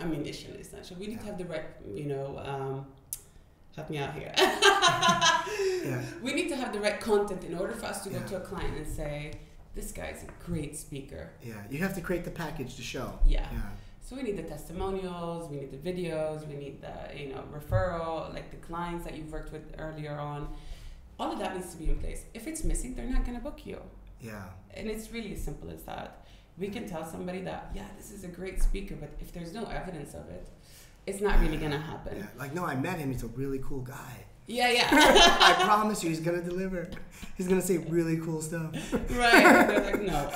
ammunition, 0.00 0.54
essentially. 0.60 1.00
We 1.00 1.06
need 1.08 1.18
to 1.20 1.26
have 1.26 1.38
the 1.38 1.44
right, 1.46 1.66
you 1.92 2.04
know, 2.04 2.38
um, 2.38 2.86
help 3.74 3.90
me 3.90 3.98
out 3.98 4.14
here. 4.14 4.32
Yeah. 5.84 6.02
We 6.22 6.32
need 6.32 6.48
to 6.48 6.56
have 6.56 6.72
the 6.72 6.80
right 6.80 6.98
content 7.00 7.44
in 7.44 7.54
order 7.58 7.74
for 7.74 7.86
us 7.86 8.02
to 8.04 8.10
go 8.10 8.20
to 8.20 8.36
a 8.36 8.40
client 8.40 8.76
and 8.76 8.86
say, 8.86 9.32
this 9.74 9.92
guy's 9.92 10.22
a 10.22 10.50
great 10.50 10.76
speaker. 10.76 11.30
Yeah. 11.42 11.54
You 11.70 11.78
have 11.78 11.94
to 11.94 12.00
create 12.00 12.24
the 12.24 12.30
package 12.30 12.76
to 12.76 12.82
show. 12.82 13.18
Yeah. 13.26 13.48
Yeah. 13.52 13.60
So 14.02 14.16
we 14.16 14.22
need 14.22 14.36
the 14.36 14.42
testimonials, 14.42 15.50
we 15.50 15.56
need 15.60 15.72
the 15.72 15.92
videos, 15.92 16.46
we 16.46 16.56
need 16.56 16.82
the 16.82 17.18
you 17.18 17.30
know 17.30 17.42
referral, 17.52 18.32
like 18.34 18.50
the 18.50 18.58
clients 18.58 19.04
that 19.04 19.16
you've 19.16 19.32
worked 19.32 19.52
with 19.52 19.74
earlier 19.78 20.18
on. 20.18 20.48
All 21.18 21.32
of 21.32 21.38
that 21.38 21.54
needs 21.54 21.70
to 21.72 21.78
be 21.78 21.88
in 21.88 21.98
place. 21.98 22.24
If 22.34 22.46
it's 22.46 22.64
missing, 22.64 22.94
they're 22.94 23.06
not 23.06 23.24
gonna 23.24 23.40
book 23.40 23.64
you. 23.64 23.80
Yeah. 24.20 24.44
And 24.74 24.88
it's 24.88 25.10
really 25.10 25.32
as 25.32 25.42
simple 25.42 25.70
as 25.70 25.82
that. 25.84 26.26
We 26.58 26.68
can 26.68 26.86
tell 26.88 27.04
somebody 27.04 27.40
that, 27.42 27.70
yeah, 27.74 27.86
this 27.96 28.10
is 28.10 28.24
a 28.24 28.28
great 28.28 28.62
speaker, 28.62 28.94
but 28.94 29.10
if 29.20 29.32
there's 29.32 29.52
no 29.54 29.64
evidence 29.64 30.14
of 30.14 30.28
it, 30.28 30.48
it's 31.06 31.20
not 31.20 31.40
really 31.40 31.56
gonna 31.56 31.78
happen. 31.78 32.18
Yeah. 32.18 32.26
Like, 32.38 32.54
no, 32.54 32.64
I 32.64 32.74
met 32.76 32.98
him. 32.98 33.10
He's 33.10 33.22
a 33.22 33.28
really 33.28 33.60
cool 33.60 33.80
guy. 33.80 34.24
Yeah, 34.46 34.70
yeah. 34.70 34.88
I 34.90 35.54
promise 35.64 36.02
you, 36.02 36.10
he's 36.10 36.20
gonna 36.20 36.42
deliver. 36.42 36.88
He's 37.36 37.48
gonna 37.48 37.62
say 37.62 37.78
really 37.78 38.18
cool 38.18 38.42
stuff. 38.42 38.72
right. 38.92 39.68
They're 39.68 39.84
like, 39.84 40.02
no. 40.02 40.30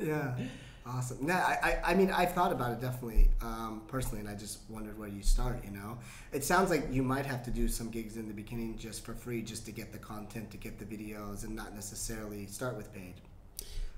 yeah. 0.00 0.34
Awesome. 0.86 1.24
Nah, 1.24 1.34
I, 1.34 1.58
I, 1.62 1.90
I 1.92 1.94
mean, 1.94 2.10
I've 2.10 2.32
thought 2.32 2.50
about 2.50 2.72
it 2.72 2.80
definitely, 2.80 3.28
um, 3.42 3.82
personally, 3.86 4.20
and 4.20 4.28
I 4.28 4.34
just 4.34 4.58
wondered 4.68 4.98
where 4.98 5.08
you 5.08 5.22
start, 5.22 5.62
you 5.64 5.70
know? 5.70 5.98
It 6.32 6.42
sounds 6.42 6.68
like 6.68 6.88
you 6.90 7.04
might 7.04 7.26
have 7.26 7.44
to 7.44 7.50
do 7.50 7.68
some 7.68 7.90
gigs 7.90 8.16
in 8.16 8.26
the 8.26 8.34
beginning 8.34 8.76
just 8.76 9.04
for 9.04 9.14
free, 9.14 9.40
just 9.40 9.64
to 9.66 9.72
get 9.72 9.92
the 9.92 9.98
content, 9.98 10.50
to 10.50 10.56
get 10.56 10.80
the 10.80 10.84
videos, 10.84 11.44
and 11.44 11.54
not 11.54 11.76
necessarily 11.76 12.46
start 12.46 12.76
with 12.76 12.92
paid. 12.92 13.14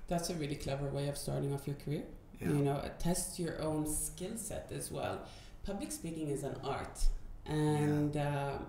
That's 0.08 0.28
a 0.28 0.34
really 0.34 0.56
clever 0.56 0.86
way 0.88 1.08
of 1.08 1.16
starting 1.16 1.54
off 1.54 1.66
your 1.66 1.76
career. 1.76 2.02
Yeah. 2.40 2.48
You 2.48 2.54
know, 2.56 2.90
test 2.98 3.38
your 3.38 3.62
own 3.62 3.86
skill 3.86 4.36
set 4.36 4.70
as 4.74 4.90
well. 4.90 5.20
Public 5.64 5.92
speaking 5.92 6.28
is 6.28 6.42
an 6.42 6.56
art, 6.62 7.06
and 7.46 8.16
um, 8.16 8.66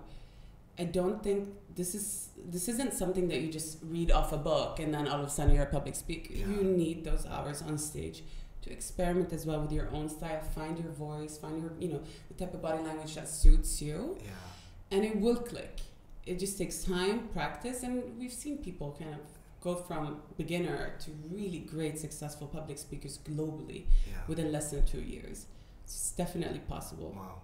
I 0.78 0.84
don't 0.84 1.22
think 1.22 1.48
this 1.76 1.94
is 1.94 2.28
this 2.46 2.68
isn't 2.68 2.92
something 2.94 3.28
that 3.28 3.40
you 3.40 3.50
just 3.50 3.78
read 3.82 4.10
off 4.10 4.32
a 4.32 4.36
book 4.36 4.78
and 4.80 4.92
then 4.92 5.08
all 5.08 5.20
of 5.20 5.26
a 5.26 5.30
sudden 5.30 5.54
you're 5.54 5.64
a 5.64 5.66
public 5.66 5.94
speaker. 5.96 6.32
Yeah. 6.34 6.46
You 6.46 6.62
need 6.64 7.04
those 7.04 7.26
hours 7.26 7.62
on 7.62 7.78
stage 7.78 8.22
to 8.62 8.70
experiment 8.72 9.32
as 9.32 9.44
well 9.46 9.60
with 9.60 9.72
your 9.72 9.90
own 9.92 10.08
style, 10.08 10.40
find 10.54 10.78
your 10.78 10.92
voice, 10.92 11.36
find 11.38 11.60
your 11.60 11.72
you 11.78 11.88
know 11.88 12.02
the 12.28 12.34
type 12.34 12.54
of 12.54 12.62
body 12.62 12.82
language 12.82 13.14
that 13.14 13.28
suits 13.28 13.80
you, 13.82 14.18
Yeah. 14.24 14.30
and 14.90 15.04
it 15.04 15.16
will 15.20 15.36
click. 15.36 15.80
It 16.26 16.38
just 16.38 16.56
takes 16.56 16.82
time, 16.82 17.28
practice, 17.28 17.82
and 17.82 18.18
we've 18.18 18.32
seen 18.32 18.56
people 18.58 18.96
kind 18.98 19.12
of 19.14 19.20
go 19.60 19.74
from 19.76 20.20
beginner 20.38 20.92
to 21.00 21.10
really 21.30 21.58
great 21.58 21.98
successful 21.98 22.46
public 22.46 22.78
speakers 22.78 23.18
globally 23.18 23.84
Yeah. 24.10 24.22
within 24.28 24.50
less 24.50 24.70
than 24.70 24.84
two 24.86 25.00
years. 25.02 25.46
It's 25.84 26.12
definitely 26.12 26.60
possible. 26.60 27.12
Wow. 27.14 27.42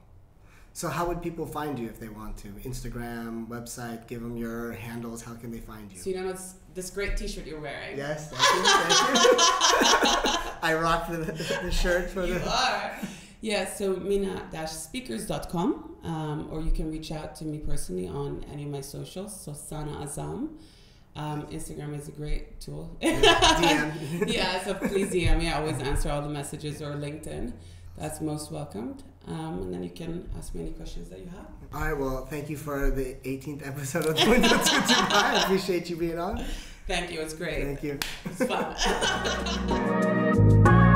So, 0.72 0.88
how 0.88 1.04
would 1.06 1.20
people 1.20 1.46
find 1.46 1.76
you 1.78 1.88
if 1.88 1.98
they 1.98 2.08
want 2.08 2.36
to? 2.38 2.48
Instagram, 2.48 3.48
website, 3.48 4.06
give 4.06 4.22
them 4.22 4.36
your 4.36 4.70
handles. 4.72 5.20
How 5.22 5.34
can 5.34 5.50
they 5.50 5.58
find 5.58 5.90
you? 5.92 5.98
So 5.98 6.10
you 6.10 6.16
know 6.16 6.30
this, 6.30 6.54
this 6.74 6.90
great 6.90 7.16
T-shirt 7.16 7.44
you're 7.46 7.60
wearing. 7.60 7.96
Yes, 7.98 8.30
thank 8.30 8.40
you. 8.54 8.62
Thank 8.64 9.24
you. 9.24 9.30
I 10.62 10.74
rocked 10.74 11.10
the, 11.10 11.24
the 11.62 11.70
shirt 11.72 12.08
for 12.10 12.24
You 12.24 12.38
the. 12.38 12.48
are. 12.48 12.96
Yeah, 13.42 13.66
so 13.66 13.96
mina-speakers.com, 13.96 15.96
um, 16.04 16.48
or 16.50 16.60
you 16.60 16.70
can 16.70 16.90
reach 16.90 17.10
out 17.10 17.34
to 17.36 17.44
me 17.44 17.56
personally 17.58 18.06
on 18.06 18.44
any 18.52 18.64
of 18.64 18.70
my 18.70 18.82
socials. 18.82 19.38
So 19.40 19.52
Saana 19.52 19.96
Azzam. 20.02 20.50
Um, 21.16 21.46
Instagram 21.48 21.98
is 21.98 22.06
a 22.08 22.12
great 22.12 22.60
tool. 22.60 22.96
DM. 23.02 24.28
yeah, 24.32 24.62
so 24.62 24.74
please 24.74 25.10
DM 25.10 25.38
me. 25.38 25.48
I 25.48 25.54
always 25.58 25.80
answer 25.80 26.08
all 26.10 26.22
the 26.22 26.28
messages 26.28 26.80
or 26.80 26.92
LinkedIn. 26.92 27.52
That's 27.98 28.20
most 28.20 28.52
welcomed. 28.52 29.02
Um, 29.26 29.62
and 29.62 29.74
then 29.74 29.82
you 29.82 29.90
can 29.90 30.28
ask 30.36 30.54
me 30.54 30.62
any 30.62 30.72
questions 30.72 31.08
that 31.10 31.20
you 31.20 31.26
have. 31.26 31.46
All 31.72 31.80
right, 31.80 31.96
well, 31.98 32.26
thank 32.26 32.48
you 32.50 32.56
for 32.56 32.90
the 32.90 33.16
18th 33.24 33.66
episode 33.66 34.06
of 34.06 34.16
the 34.16 34.28
Window 34.28 34.48
to 34.48 34.54
Dubai. 34.56 35.12
I 35.12 35.42
appreciate 35.42 35.88
you 35.90 35.96
being 35.96 36.18
on. 36.18 36.44
Thank 36.88 37.12
you. 37.12 37.20
It's 37.20 37.34
great. 37.34 37.64
Thank 37.64 37.82
you. 37.84 37.98
It's 38.24 38.44
fun. 38.44 38.74